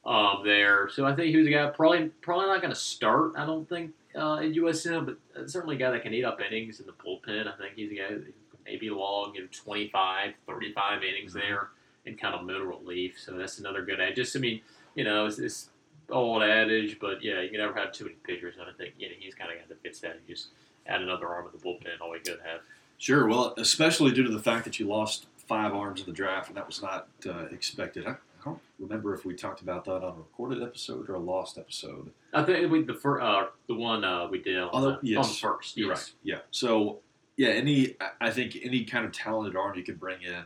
[0.04, 0.90] um, there.
[0.90, 3.32] So I think he was a guy probably probably not going to start.
[3.36, 6.80] I don't think uh, at USM, but certainly a guy that can eat up innings
[6.80, 7.46] in the bullpen.
[7.46, 8.34] I think he's a guy that
[8.66, 11.38] maybe long, you know, 25, 35 innings Mm-hmm.
[11.38, 11.68] there
[12.04, 13.18] and kind of middle relief.
[13.18, 14.14] So that's another good ad.
[14.14, 14.60] Just I mean,
[14.94, 15.70] you know, it's this
[16.10, 18.54] old adage, but yeah, you can never have too many pitchers.
[18.58, 20.20] And I think you know he's kind of got that fits that.
[20.26, 20.48] You just
[20.88, 22.60] add another arm of the bullpen, all we could have.
[22.98, 23.26] Sure.
[23.26, 26.56] Well, especially due to the fact that you lost five arms in the draft, and
[26.56, 28.06] that was not uh, expected.
[28.06, 31.18] I, I don't remember if we talked about that on a recorded episode or a
[31.18, 32.10] lost episode.
[32.32, 35.24] I think we, the fir- uh, the one uh, we did on, the, yes.
[35.24, 35.76] on the first.
[35.76, 35.98] You're yes.
[35.98, 36.14] right.
[36.22, 36.38] Yeah.
[36.50, 37.00] So,
[37.36, 40.44] yeah, any I- I think any kind of talented arm you can bring in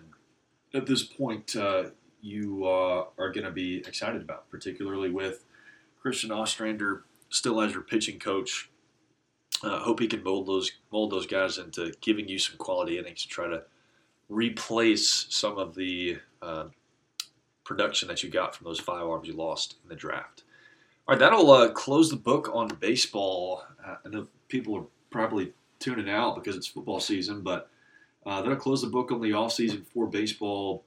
[0.74, 1.84] at this point, uh,
[2.20, 5.44] you uh, are going to be excited about, particularly with
[6.00, 8.69] Christian Ostrander still as your pitching coach.
[9.62, 13.22] Uh, hope he can mold those mold those guys into giving you some quality innings
[13.22, 13.62] to try to
[14.30, 16.64] replace some of the uh,
[17.64, 20.44] production that you got from those five arms you lost in the draft.
[21.06, 23.62] All right, that'll uh, close the book on baseball.
[23.84, 27.68] Uh, I know people are probably tuning out because it's football season, but
[28.24, 30.84] uh, that'll close the book on the off season for baseball.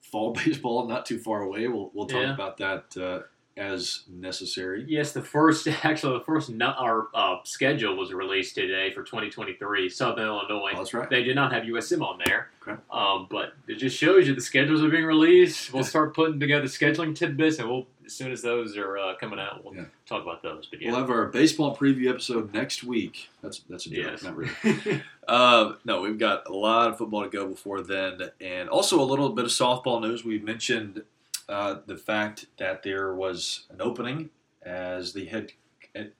[0.00, 1.68] Fall baseball, not too far away.
[1.68, 2.34] We'll, we'll talk Yeah.
[2.34, 3.20] about that uh,
[3.56, 4.84] as necessary.
[4.88, 9.88] Yes, the first actually the first nu- our uh, schedule was released today for 2023.
[9.88, 10.72] Southern Illinois.
[10.74, 11.08] Oh, that's right.
[11.10, 12.48] They did not have USM on there.
[12.66, 12.80] Okay.
[12.90, 15.72] Um, but it just shows you the schedules are being released.
[15.72, 19.38] We'll start putting together scheduling tidbits, and we'll as soon as those are uh, coming
[19.38, 19.84] out, we'll Yeah.
[20.06, 20.66] talk about those.
[20.66, 23.28] But yeah, We'll have our baseball preview episode next week.
[23.42, 24.22] That's that's a joke, yes.
[24.22, 25.02] not really.
[25.28, 29.04] Uh, no, we've got a lot of football to go before then, and also a
[29.04, 30.24] little bit of softball news.
[30.24, 31.04] We mentioned
[31.48, 34.30] uh, the fact that there was an opening
[34.62, 35.52] as the head
[35.94, 36.12] at,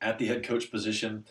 [0.00, 1.24] at the head coach position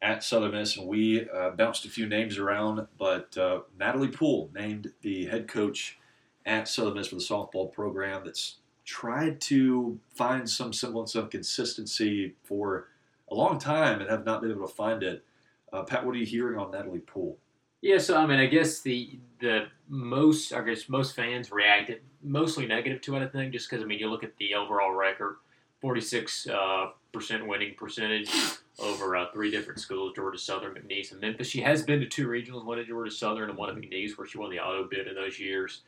[0.00, 4.50] at Southern Miss, and we uh, bounced a few names around, but uh, Natalie Poole
[4.52, 5.98] named the head coach
[6.44, 8.22] at Southern Miss for the softball program.
[8.24, 12.88] That's tried to find some semblance of consistency for
[13.30, 15.24] a long time and have not been able to find it.
[15.72, 17.38] Uh, Pat, what are you hearing on Natalie Poole?
[17.80, 22.66] Yeah, so I mean, I guess the the most I guess most fans reacted mostly
[22.66, 23.22] negative to it.
[23.22, 25.36] I think just because I mean, you look at the overall record,
[25.80, 28.30] forty six uh, percent winning percentage
[28.78, 31.48] over uh, three different schools: Georgia Southern, McNeese, and Memphis.
[31.48, 34.26] She has been to two regionals, one at Georgia Southern and one at McNeese, where
[34.26, 35.82] she won the auto bid in those years.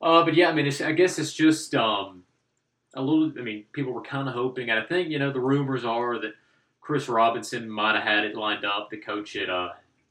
[0.00, 2.22] Uh, but yeah, I mean, I guess it's just um,
[2.94, 3.32] a little.
[3.38, 6.20] I mean, people were kind of hoping, and I think you know the rumors are
[6.20, 6.34] that
[6.80, 9.70] Chris Robinson might have had it lined up to coach at uh,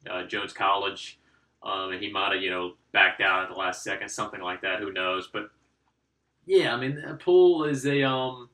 [0.09, 1.17] uh, Jones College,
[1.64, 4.61] um, and he might have you know backed out at the last second, something like
[4.61, 4.80] that.
[4.80, 5.30] Who knows?
[5.32, 5.49] But
[6.45, 8.49] yeah, I mean, Poole is a um,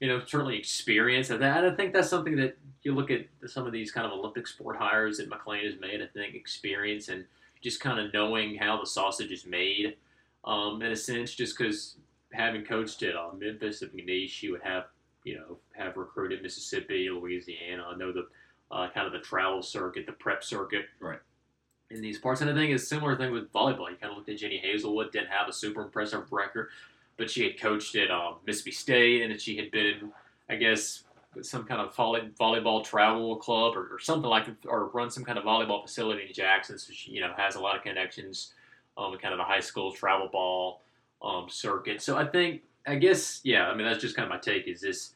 [0.00, 1.64] you know certainly experience of that.
[1.64, 4.76] I think that's something that you look at some of these kind of Olympic sport
[4.76, 6.02] hires that McClain has made.
[6.02, 7.24] I think experience and
[7.62, 9.96] just kind of knowing how the sausage is made,
[10.44, 11.96] um, in a sense, just because
[12.32, 14.84] having coached at uh, Memphis at McNeese, she would have
[15.24, 17.84] you know have recruited Mississippi, Louisiana.
[17.88, 18.26] I know the
[18.70, 21.18] uh, kind of the travel circuit, the prep circuit, Right.
[21.90, 23.90] In these parts, and I think it's a similar thing with volleyball.
[23.90, 26.68] You kind of looked at Jenny Hazelwood, didn't have a super impressive record,
[27.16, 30.12] but she had coached at um, Mississippi State, and she had been,
[30.48, 31.02] I guess,
[31.42, 35.36] some kind of volley, volleyball travel club or, or something like, or run some kind
[35.36, 36.78] of volleyball facility in Jackson.
[36.78, 38.52] So she, you know, has a lot of connections
[38.96, 40.82] um, kind of the high school travel ball
[41.22, 42.02] um, circuit.
[42.02, 43.68] So I think, I guess, yeah.
[43.68, 44.68] I mean, that's just kind of my take.
[44.68, 45.14] Is this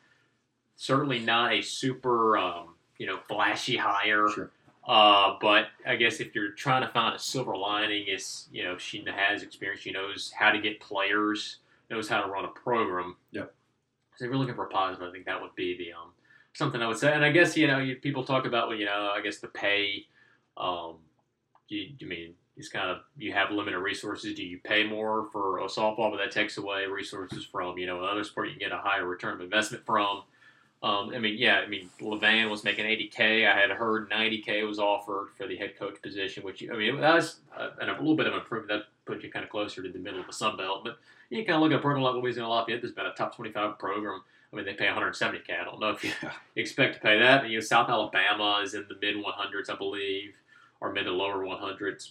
[0.77, 4.29] certainly not a super, um, you know, flashy hire?
[4.29, 4.51] Sure.
[4.87, 8.77] Uh, but I guess if you're trying to find a silver lining, is you know
[8.77, 9.81] she has experience.
[9.81, 11.59] She knows how to get players,
[11.91, 13.17] knows how to run a program.
[13.33, 13.55] Yep.
[14.17, 16.13] So if you're looking for a positive, I think that would be the um
[16.53, 17.13] something I would say.
[17.13, 19.49] And I guess you know you, people talk about well, you know I guess the
[19.49, 20.07] pay.
[20.57, 20.99] Um,
[21.69, 24.35] you, you mean it's kind of you have limited resources.
[24.35, 28.03] Do you pay more for a softball, but that takes away resources from you know
[28.03, 30.25] another sport you can get a higher return of investment from.
[30.85, 33.51] Um, I mean, yeah, I mean, Levan was making 80K.
[33.51, 37.15] I had heard 90K was offered for the head coach position, which, I mean, that
[37.15, 38.69] was uh, and a little bit of improvement.
[38.69, 40.85] That put you kind of closer to the middle of the Sun Belt.
[40.85, 40.99] But
[41.31, 43.79] you kind of look at a program like Louisiana Lafayette that's been a top 25
[43.79, 44.21] program.
[44.53, 45.59] I mean, they pay 170K.
[45.59, 46.33] I don't know if you Yeah.
[46.57, 47.49] expect to pay that.
[47.49, 50.35] You know, South Alabama is in the mid 100s, I believe,
[50.83, 52.11] or mid to lower 100s.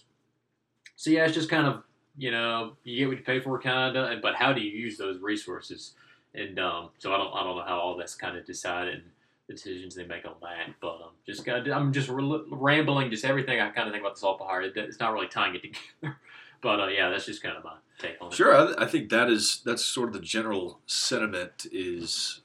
[0.96, 1.84] So, yeah, it's just kind of
[2.16, 4.22] you know, you get what you pay for, kind of.
[4.22, 5.94] But how do you use those resources?
[6.34, 9.02] And um, so I don't, I don't know how all that's kind of decided and
[9.46, 10.74] the decisions they make on that.
[10.80, 14.48] But um, just I'm just rambling, just everything I kind of think about the softball
[14.48, 14.62] hire.
[14.62, 15.62] It's not really tying it
[16.00, 16.16] together.
[16.60, 18.34] but uh, yeah, that's just kind of my take on it.
[18.34, 21.66] Sure, I, I think that is that's sort of the general sentiment.
[21.70, 22.40] Is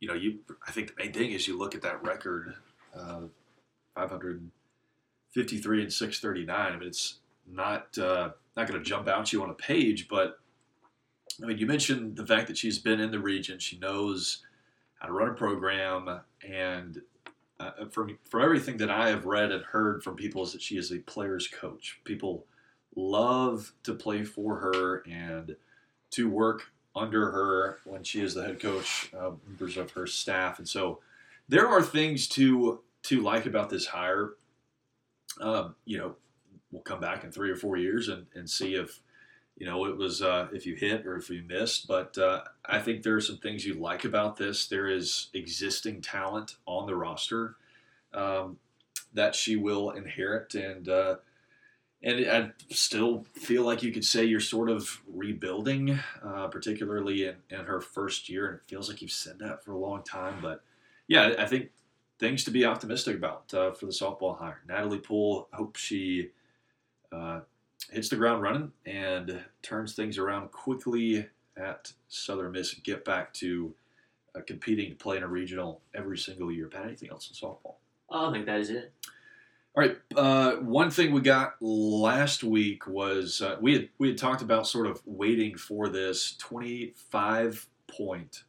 [0.00, 2.54] you know, you I think the main thing is you look at that record,
[2.94, 3.22] uh,
[3.94, 6.72] 553 and 639.
[6.72, 7.18] I mean, it's
[7.50, 10.39] not uh, not going to jump out to you on a page, but
[11.42, 13.58] I mean, you mentioned the fact that she's been in the region.
[13.58, 14.42] She knows
[14.98, 17.00] how to run a program, and
[17.58, 20.76] uh, from from everything that I have read and heard from people, is that she
[20.76, 22.00] is a player's coach.
[22.04, 22.46] People
[22.96, 25.56] love to play for her and
[26.10, 30.58] to work under her when she is the head coach, uh, members of her staff,
[30.58, 31.00] and so
[31.48, 34.34] there are things to to like about this hire.
[35.40, 36.16] Um, you know,
[36.70, 39.00] we'll come back in three or four years and, and see if
[39.60, 41.86] you know it was uh, if you hit or if you missed.
[41.86, 44.66] But uh, I think there are some things you like about this.
[44.66, 47.56] There is existing talent on the roster
[48.14, 48.56] um,
[49.12, 51.16] that she will inherit, and uh,
[52.02, 57.36] and I still feel like you could say you're sort of rebuilding, uh, particularly in,
[57.50, 58.46] in her first year.
[58.46, 60.62] And it feels like you've said that for a long time, but
[61.06, 61.68] yeah, I think
[62.18, 64.62] things to be optimistic about uh, for the softball hire.
[64.66, 66.30] Natalie Poole, hope she
[67.12, 67.40] uh,
[67.90, 71.26] hits the ground running and turns things around quickly
[71.56, 73.74] at Southern Miss and get back to
[74.34, 76.68] uh, competing to play in a regional every single year.
[76.68, 77.74] Pat, anything else in softball?
[78.10, 78.92] I don't think that is it.
[79.76, 79.98] All right.
[80.16, 84.66] Uh, one thing we got last week was uh, we had we had talked about
[84.66, 88.42] sort of waiting for this twenty five point,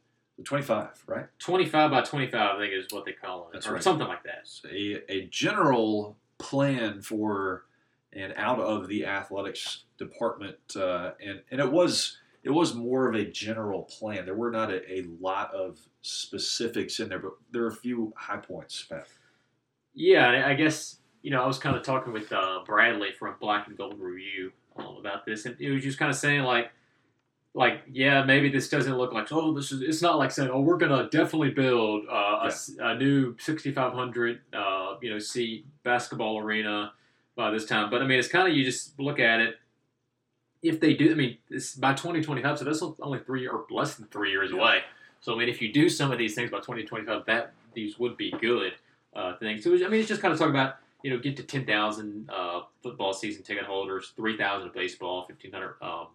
[0.44, 1.26] twenty five, right?
[1.38, 3.82] Twenty five by twenty five, I think is what they call it, That's or right.
[3.82, 4.48] something like that.
[4.68, 7.66] A a general plan for
[8.14, 13.14] and out of the athletics department, uh, and and it was it was more of
[13.14, 14.24] a general plan.
[14.24, 18.12] There were not a, a lot of specifics in there, but there are a few
[18.16, 18.84] high points.
[18.88, 19.06] Pat.
[19.94, 23.68] Yeah, I guess you know I was kind of talking with uh, Bradley from Black
[23.68, 26.70] and Gold Review um, about this, and it was just kind of saying like.
[27.54, 29.82] Like yeah, maybe this doesn't look like oh this is.
[29.82, 34.94] It's not like saying oh we're gonna definitely build uh, a, a new 6,500 uh,
[35.02, 36.94] you know seat basketball arena
[37.36, 37.90] by this time.
[37.90, 39.56] But I mean, it's kind of you just look at it.
[40.62, 44.06] If they do, I mean, it's by 2025, so that's only three or less than
[44.06, 44.58] three years Yeah.
[44.60, 44.82] away.
[45.20, 48.16] So I mean, if you do some of these things by 2025, that these would
[48.16, 48.74] be good
[49.14, 49.64] uh, things.
[49.64, 52.62] So I mean, it's just kind of talking about you know get to 10,000 uh,
[52.82, 56.06] football season ticket holders, 3,000 of baseball, 1,500 um,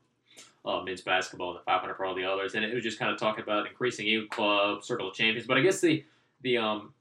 [0.65, 2.55] uh, men's basketball, and the 500 for all the others.
[2.55, 5.47] And it was just kind of talking about increasing Eagle Club, Circle of Champions.
[5.47, 6.05] But I guess the
[6.41, 6.93] the um,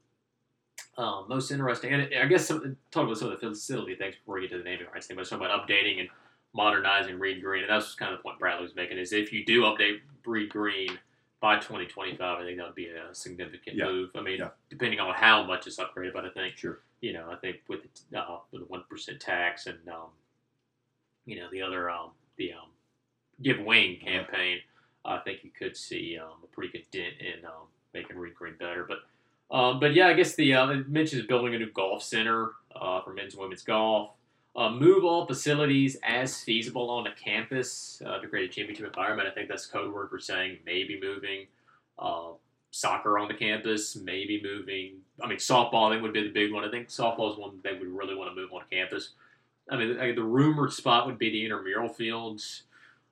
[0.98, 4.36] um, most interesting, and I guess some, talk about some of the facility things before
[4.36, 6.08] we get to the naming rights thing, but talking about updating and
[6.54, 9.44] modernizing Reed Green, and that's kind of the point Bradley was making is if you
[9.44, 10.98] do update Reed Green
[11.40, 13.84] by 2025, I think that would be a significant Yeah.
[13.86, 14.10] move.
[14.14, 14.50] I mean, Yeah.
[14.70, 16.80] depending on how much it's upgraded, but I think Sure.
[17.02, 17.80] you know, I think with
[18.10, 20.08] the, uh, with the one percent tax and um,
[21.26, 22.70] you know the other um, the um,
[23.42, 24.60] give wing campaign,
[25.04, 28.54] I think you could see um, a pretty good dent in um, making Reed Green
[28.56, 28.84] better.
[28.84, 29.00] But
[29.50, 33.00] um, but yeah, I guess the uh, it mentions building a new golf center uh,
[33.02, 34.10] for men's and women's golf.
[34.54, 39.28] Uh, move all facilities as feasible on the campus uh, to create a championship environment.
[39.28, 41.46] I think that's code word for saying maybe moving
[41.98, 42.28] uh,
[42.70, 44.94] soccer on the campus, maybe moving.
[45.22, 46.64] I mean, softball think would be the big one.
[46.64, 49.10] I think softball is one they would really want to move on campus.
[49.70, 52.62] I mean, I- the rumored spot would be the intramural fields.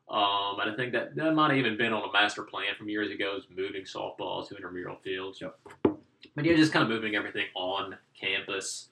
[0.09, 2.89] Um, and I think that that might have even been on a master plan from
[2.89, 5.41] years ago, is moving softball to intramural fields.
[5.41, 5.59] Yep.
[6.35, 8.89] But yeah, just kind of moving everything on campus.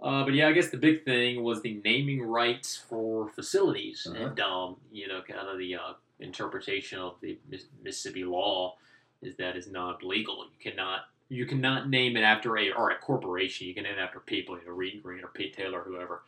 [0.00, 4.26] Uh, but yeah, I guess the big thing was the naming rights for facilities, Uh-huh.
[4.26, 7.38] and um, you know, kind of the uh, interpretation of the
[7.82, 8.76] Mississippi law
[9.22, 10.44] is that is not legal.
[10.44, 13.66] You cannot you cannot name it after a or a corporation.
[13.66, 16.22] You can name it after people, you know, Reed Green or Pete Taylor, or whoever.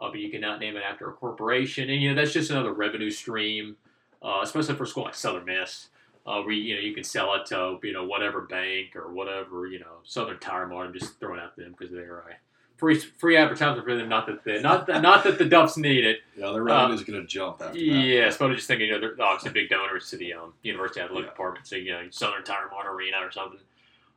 [0.00, 2.72] Uh, but you cannot name it after a corporation, and you know that's just another
[2.72, 3.76] revenue stream,
[4.20, 5.88] uh, especially for a school like Southern Miss.
[6.24, 9.66] Uh, where you know you can sell it to you know whatever bank or whatever
[9.66, 10.86] you know Southern Tire Mart.
[10.86, 12.36] I'm just throwing out them because they're a
[12.76, 14.08] free free advertisement for them.
[14.08, 16.18] Not that they, not that, not that the Duffs need it.
[16.36, 17.78] Yeah, the revenue is going to jump after that.
[17.78, 21.00] Yes, but I'm just thinking, you know, they're obviously big donors to the um, University
[21.00, 21.30] Athletic Yeah.
[21.30, 23.60] Department, so you know, Southern Tire Mart Arena or something.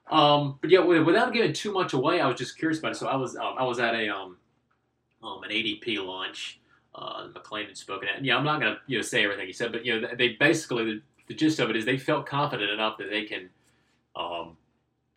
[0.09, 2.95] Um, but yeah, without giving too much away, I was just curious about it.
[2.95, 4.37] So I was um, I was at a um,
[5.23, 6.59] um an ADP launch.
[6.93, 8.17] Uh, McClain had spoken at.
[8.17, 10.29] And yeah, I'm not gonna you know say everything he said, but you know, they
[10.29, 13.49] basically the, gist of it is they felt confident enough that they can
[14.15, 14.57] um,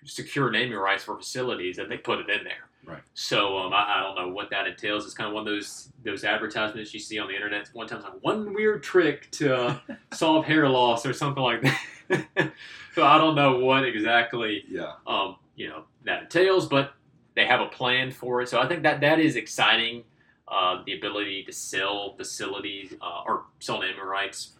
[0.04, 2.68] secure naming rights for facilities, and they put it in there.
[2.86, 3.02] Right.
[3.14, 5.04] So um, I, I don't know what that entails.
[5.04, 7.68] It's kind of one of those those advertisements you see on the internet.
[7.72, 9.78] One time, like one weird trick to uh,
[10.12, 12.52] solve hair loss or something like that.
[12.94, 14.92] so I don't know what exactly Yeah.
[15.06, 16.94] um, you know that entails, but
[17.34, 18.48] they have a plan for it.
[18.48, 20.04] So I think that that is exciting.
[20.50, 24.52] Uh, the ability to sell facilities uh, or sell naming rights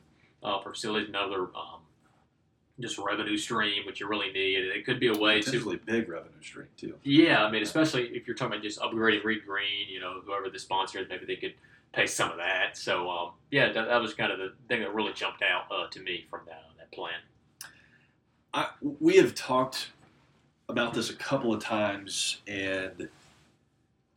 [0.43, 1.80] uh, for facilities, another um,
[2.80, 4.59] just revenue stream, which you really need.
[4.59, 6.95] It could be a way to big revenue stream too.
[7.03, 10.49] yeah, I mean, especially if you're talking about just upgrading Reed Green, you know, whoever
[10.49, 11.55] the sponsor is, maybe they could
[11.93, 12.76] pay some of that.
[12.76, 15.89] So, um, yeah, that, that was kind of the thing that really jumped out uh,
[15.91, 17.14] to me from that that plan.
[18.55, 18.68] I,
[19.01, 19.91] we have talked
[20.68, 23.09] about this a couple of times, and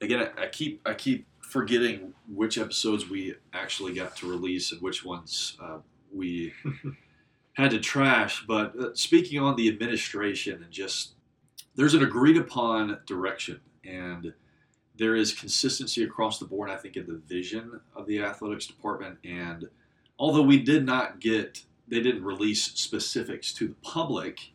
[0.02, 4.82] again, I, I keep I keep forgetting which episodes we actually got to release and
[4.82, 5.80] which ones uh,
[6.14, 6.54] we
[7.54, 8.44] had to trash.
[8.48, 11.14] But uh, speaking on the administration and just
[11.76, 14.34] there's an agreed upon direction, and
[14.98, 16.70] there is consistency across the board.
[16.70, 19.70] I think in the vision of the athletics department, and
[20.20, 24.54] although we did not get they didn't release specifics to the public.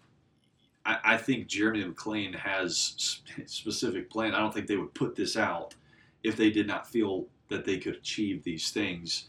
[0.86, 4.34] I, I think Jeremy McClain has specific plan.
[4.34, 5.74] I don't think they would put this out
[6.24, 9.26] if they did not feel that they could achieve these things.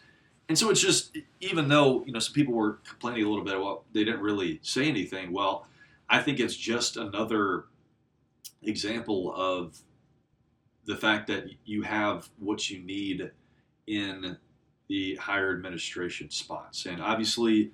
[0.49, 3.59] And so it's just, even though you know some people were complaining a little bit,
[3.59, 5.33] well, they didn't really say anything.
[5.33, 5.67] Well,
[6.09, 7.65] I think it's just another
[8.63, 9.77] example of
[10.85, 13.31] the fact that you have what you need
[13.87, 14.37] in
[14.87, 16.85] the higher administration spots.
[16.85, 17.71] And obviously,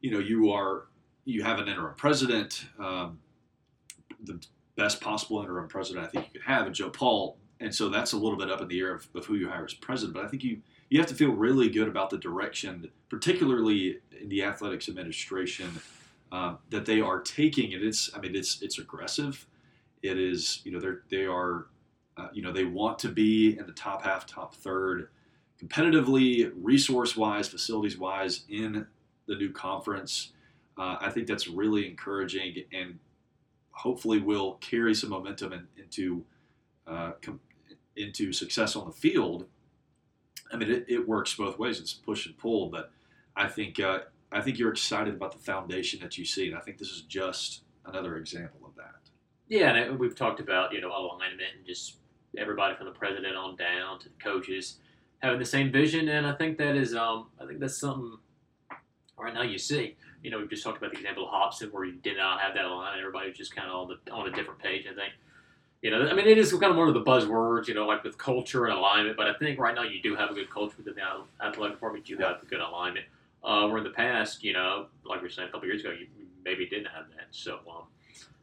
[0.00, 0.88] you know, you are
[1.24, 3.20] you have an interim president, um,
[4.24, 4.40] the
[4.76, 7.38] best possible interim president I think you could have, and Joe Paul.
[7.62, 9.64] And so that's a little bit up in the air of, of who you hire
[9.64, 10.14] as president.
[10.14, 14.28] But I think you you have to feel really good about the direction, particularly in
[14.28, 15.70] the athletics administration,
[16.30, 17.72] uh, that they are taking.
[17.72, 19.46] And it's I mean it's it's aggressive.
[20.02, 21.66] It is you know they're they are
[22.16, 25.08] uh, you know they want to be in the top half, top third
[25.62, 28.86] competitively, resource wise, facilities wise in
[29.26, 30.32] the new conference.
[30.76, 32.98] Uh, I think that's really encouraging and
[33.70, 36.24] hopefully will carry some momentum in, into
[36.86, 37.40] uh, com-
[37.96, 39.46] into success on the field.
[40.52, 41.80] I mean, it, it works both ways.
[41.80, 42.92] It's push and pull, but
[43.36, 46.60] I think uh, I think you're excited about the foundation that you see, and I
[46.60, 49.10] think this is just another example of that.
[49.48, 51.96] Yeah, and we've talked about you know alignment and just
[52.36, 54.76] everybody from the president on down to the coaches
[55.22, 58.18] having the same vision, and I think that is um I think that's something
[59.18, 59.96] right now you see.
[60.22, 62.54] You know, we've just talked about the example of Hopson where you did not have
[62.54, 63.00] that alignment.
[63.00, 64.86] Everybody was just kind of on the on a different page.
[64.90, 65.12] I think.
[65.82, 68.04] You know, I mean, it is kind of one of the buzzwords, you know, like
[68.04, 69.16] with culture and alignment.
[69.16, 72.08] But I think right now you do have a good culture within the athletic department.
[72.08, 73.06] You have a good alignment.
[73.42, 75.90] Uh, where in the past, you know, like we were saying a couple years ago,
[75.90, 76.06] you
[76.44, 77.26] maybe didn't have that.
[77.32, 77.82] So, um,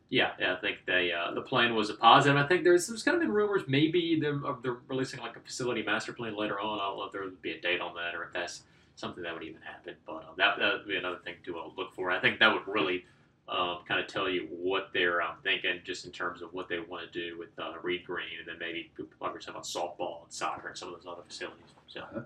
[0.09, 2.35] yeah, yeah, I think they uh, the plan was a positive.
[2.35, 5.39] I think there's there's kind of been rumors maybe they're, of they're releasing like a
[5.39, 6.79] facility master plan later on.
[6.79, 8.63] I don't know if there would be a date on that or if that's
[8.95, 9.95] something that would even happen.
[10.05, 12.11] But um, that that would be another thing to uh, look for.
[12.11, 13.05] I think that would really
[13.49, 16.79] um, kind of tell you what they're um, thinking, just in terms of what they
[16.79, 20.23] want to do with uh, Reed Green, and then maybe like we're talking about softball
[20.23, 21.65] and soccer and some of those other facilities.
[21.87, 22.25] So.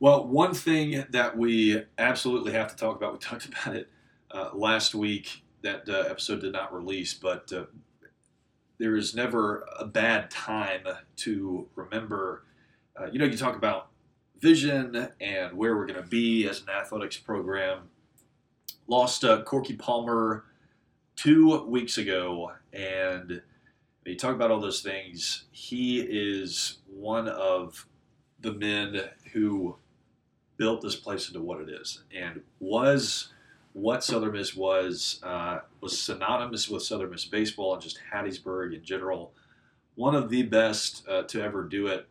[0.00, 3.90] Well, one thing that we absolutely have to talk about, we talked about it
[4.30, 5.42] uh, last week.
[5.62, 7.64] That uh, episode did not release, but uh,
[8.78, 10.82] there is never a bad time
[11.16, 12.44] to remember.
[13.00, 13.88] Uh, you know, you talk about
[14.38, 17.88] vision and where we're going to be as an athletics program.
[18.86, 20.44] Lost uh, Corky Palmer
[21.16, 23.40] two weeks ago, and
[24.04, 25.44] you talk about all those things.
[25.52, 27.86] He is one of
[28.40, 29.00] the men
[29.32, 29.76] who
[30.58, 33.32] built this place into what it is, and was
[33.72, 38.84] what Southern Miss was uh, was synonymous with Southern Miss baseball and just Hattiesburg in
[38.84, 39.32] general.
[39.94, 42.06] One of the best uh, to ever do it,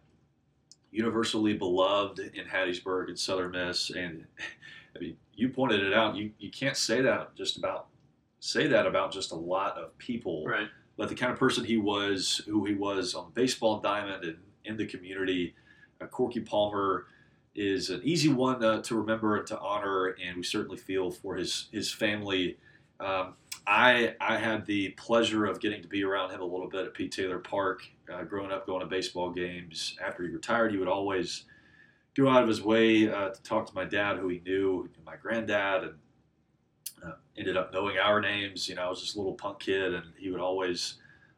[0.91, 4.25] universally beloved in Hattiesburg and Southern Miss, and
[4.95, 6.15] I mean, you pointed it out.
[6.15, 7.87] You you can't say that just about
[8.39, 10.45] say that about just a lot of people.
[10.45, 10.67] Right.
[10.97, 14.37] But the kind of person he was, who he was on the baseball diamond and
[14.65, 15.55] in the community,
[15.99, 17.07] uh, Corky Palmer
[17.55, 21.35] is an easy one uh, to remember and to honor, and we certainly feel for
[21.35, 22.57] his his family.
[22.99, 26.85] Um, I I had the pleasure of getting to be around him a little bit
[26.85, 27.83] at Pete Taylor Park.
[28.11, 29.95] Uh, growing up, going to baseball games.
[30.03, 31.45] After he retired, he would always
[32.15, 35.15] go out of his way uh, to talk to my dad, who he knew, my
[35.15, 35.93] granddad, and
[37.05, 38.69] uh, ended up knowing our names.
[38.69, 40.95] You know, I was just a little punk kid, and he would always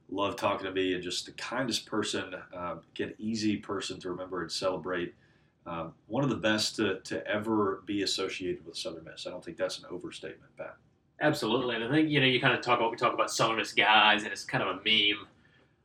[0.09, 2.75] love talking to me, and just the kindest person, uh,
[3.17, 5.13] easy person to remember and celebrate.
[5.65, 9.25] Um, one of the best to, to ever be associated with Southern Miss.
[9.25, 10.75] I don't think that's an overstatement, Pat.
[11.21, 13.57] Absolutely, and I think you know you kind of talk about we talk about Southern
[13.57, 15.27] Miss guys, and it's kind of a meme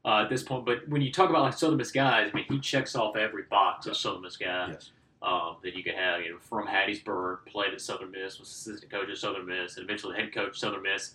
[0.04, 0.64] uh, at this point.
[0.64, 3.44] But when you talk about like Southern Miss guys, I mean, he checks off every
[3.44, 4.90] box of Southern Miss guy Yes.
[5.22, 6.20] um, that you can have.
[6.22, 9.84] You know, from Hattiesburg, played at Southern Miss, was assistant coach at Southern Miss, and
[9.84, 11.14] eventually head coach Southern Miss.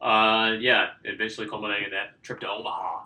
[0.00, 3.04] Uh, yeah, eventually culminating in that trip to Omaha.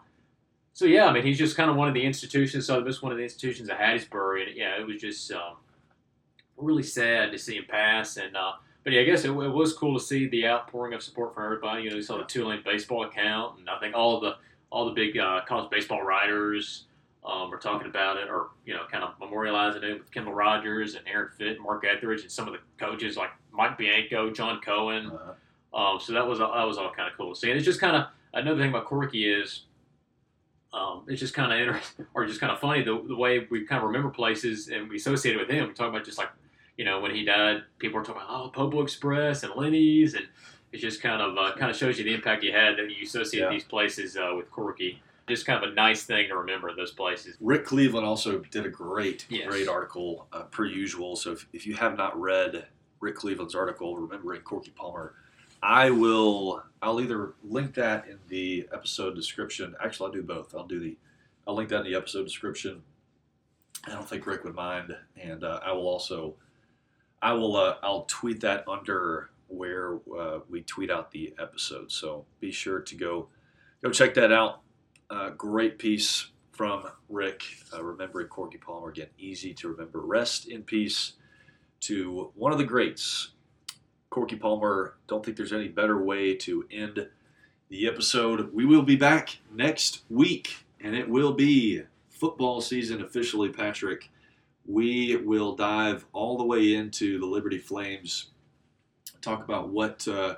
[0.72, 2.66] So yeah, I mean, he's just kind of one of the institutions.
[2.66, 5.56] Southern Miss, one of the institutions of Hattiesburg, and yeah, it was just um,
[6.56, 8.16] really sad to see him pass.
[8.16, 8.52] And uh,
[8.84, 11.44] but yeah, I guess it, it was cool to see the outpouring of support from
[11.44, 11.82] everybody.
[11.82, 14.36] You know, we saw the Tulane baseball account, and I think all of the
[14.70, 16.84] all the big uh, college baseball writers
[17.24, 20.94] um, are talking about it, or you know, kind of memorializing it with Kendall Rogers
[20.94, 24.60] and Aaron Fitt, and Mark Etheridge, and some of the coaches like Mike Bianco, John
[24.60, 25.10] Cohen.
[25.10, 25.34] Uh,
[25.74, 27.50] Um, so that was that was all kind of cool to see.
[27.50, 29.64] And it's just kind of another thing about Corky is
[30.72, 33.64] um, it's just kind of interesting or just kind of funny the, the way we
[33.64, 35.68] kind of remember places and we associate it with him.
[35.68, 36.30] We talk about just like
[36.76, 40.26] you know when he died, people were talking about oh Popo Express and Lenny's, and
[40.72, 43.04] it just kind of uh, kind of shows you the impact you had that you
[43.04, 43.50] associate Yeah.
[43.50, 45.02] these places uh, with Corky.
[45.28, 47.36] Just kind of a nice thing to remember those places.
[47.40, 49.46] Rick Cleveland also did a great, Yes.
[49.48, 51.16] great article uh, per usual.
[51.16, 52.66] So if, if you have not read
[53.00, 55.14] Rick Cleveland's article, remembering Corky Palmer,
[55.62, 56.62] I will.
[56.80, 59.74] I'll either link that in the episode description.
[59.84, 60.54] Actually, I'll do both.
[60.54, 60.96] I'll do the.
[61.46, 62.82] I'll link that in the episode description.
[63.86, 66.34] I don't think Rick would mind, and uh, I will also.
[67.20, 67.56] I will.
[67.56, 71.90] Uh, I'll tweet that under where uh, we tweet out the episode.
[71.90, 73.28] So be sure to go
[73.82, 74.60] go check that out.
[75.10, 77.42] Uh, great piece from Rick,
[77.72, 79.06] uh, remembering Corky Palmer again.
[79.18, 80.00] Easy to remember.
[80.00, 81.12] Rest in peace
[81.80, 83.30] to one of the greats,
[84.10, 84.96] Corky Palmer.
[85.06, 87.08] Don't think there's any better way to end
[87.68, 88.52] the episode.
[88.52, 94.10] We will be back next week, and it will be football season officially, Patrick.
[94.66, 98.30] We will dive all the way into the Liberty Flames,
[99.20, 100.06] talk about what.
[100.06, 100.36] Uh,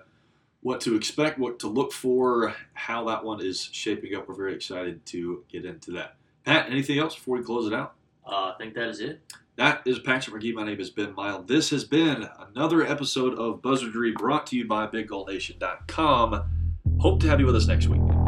[0.62, 4.28] what to expect, what to look for, how that one is shaping up.
[4.28, 6.16] We're very excited to get into that.
[6.44, 7.94] Pat, anything else before we close it out?
[8.26, 9.20] Uh, I think that is it.
[9.56, 10.54] That is Patrick McGee.
[10.54, 11.42] My name is Ben Mile.
[11.42, 16.44] This has been another episode of Buzzardry brought to you by BigGoldNation.com.
[16.98, 18.19] Hope to have you with us next week.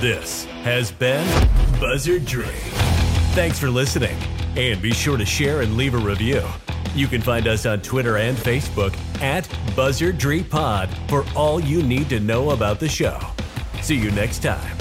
[0.00, 1.26] This has been
[1.80, 2.46] Buzzard Dream.
[3.34, 4.16] Thanks for listening,
[4.56, 6.40] and be sure to share and leave a review.
[6.94, 11.82] You can find us on Twitter and Facebook at Buzzard Dream Pod for all you
[11.82, 13.18] need to know about the show.
[13.82, 14.77] See you next time.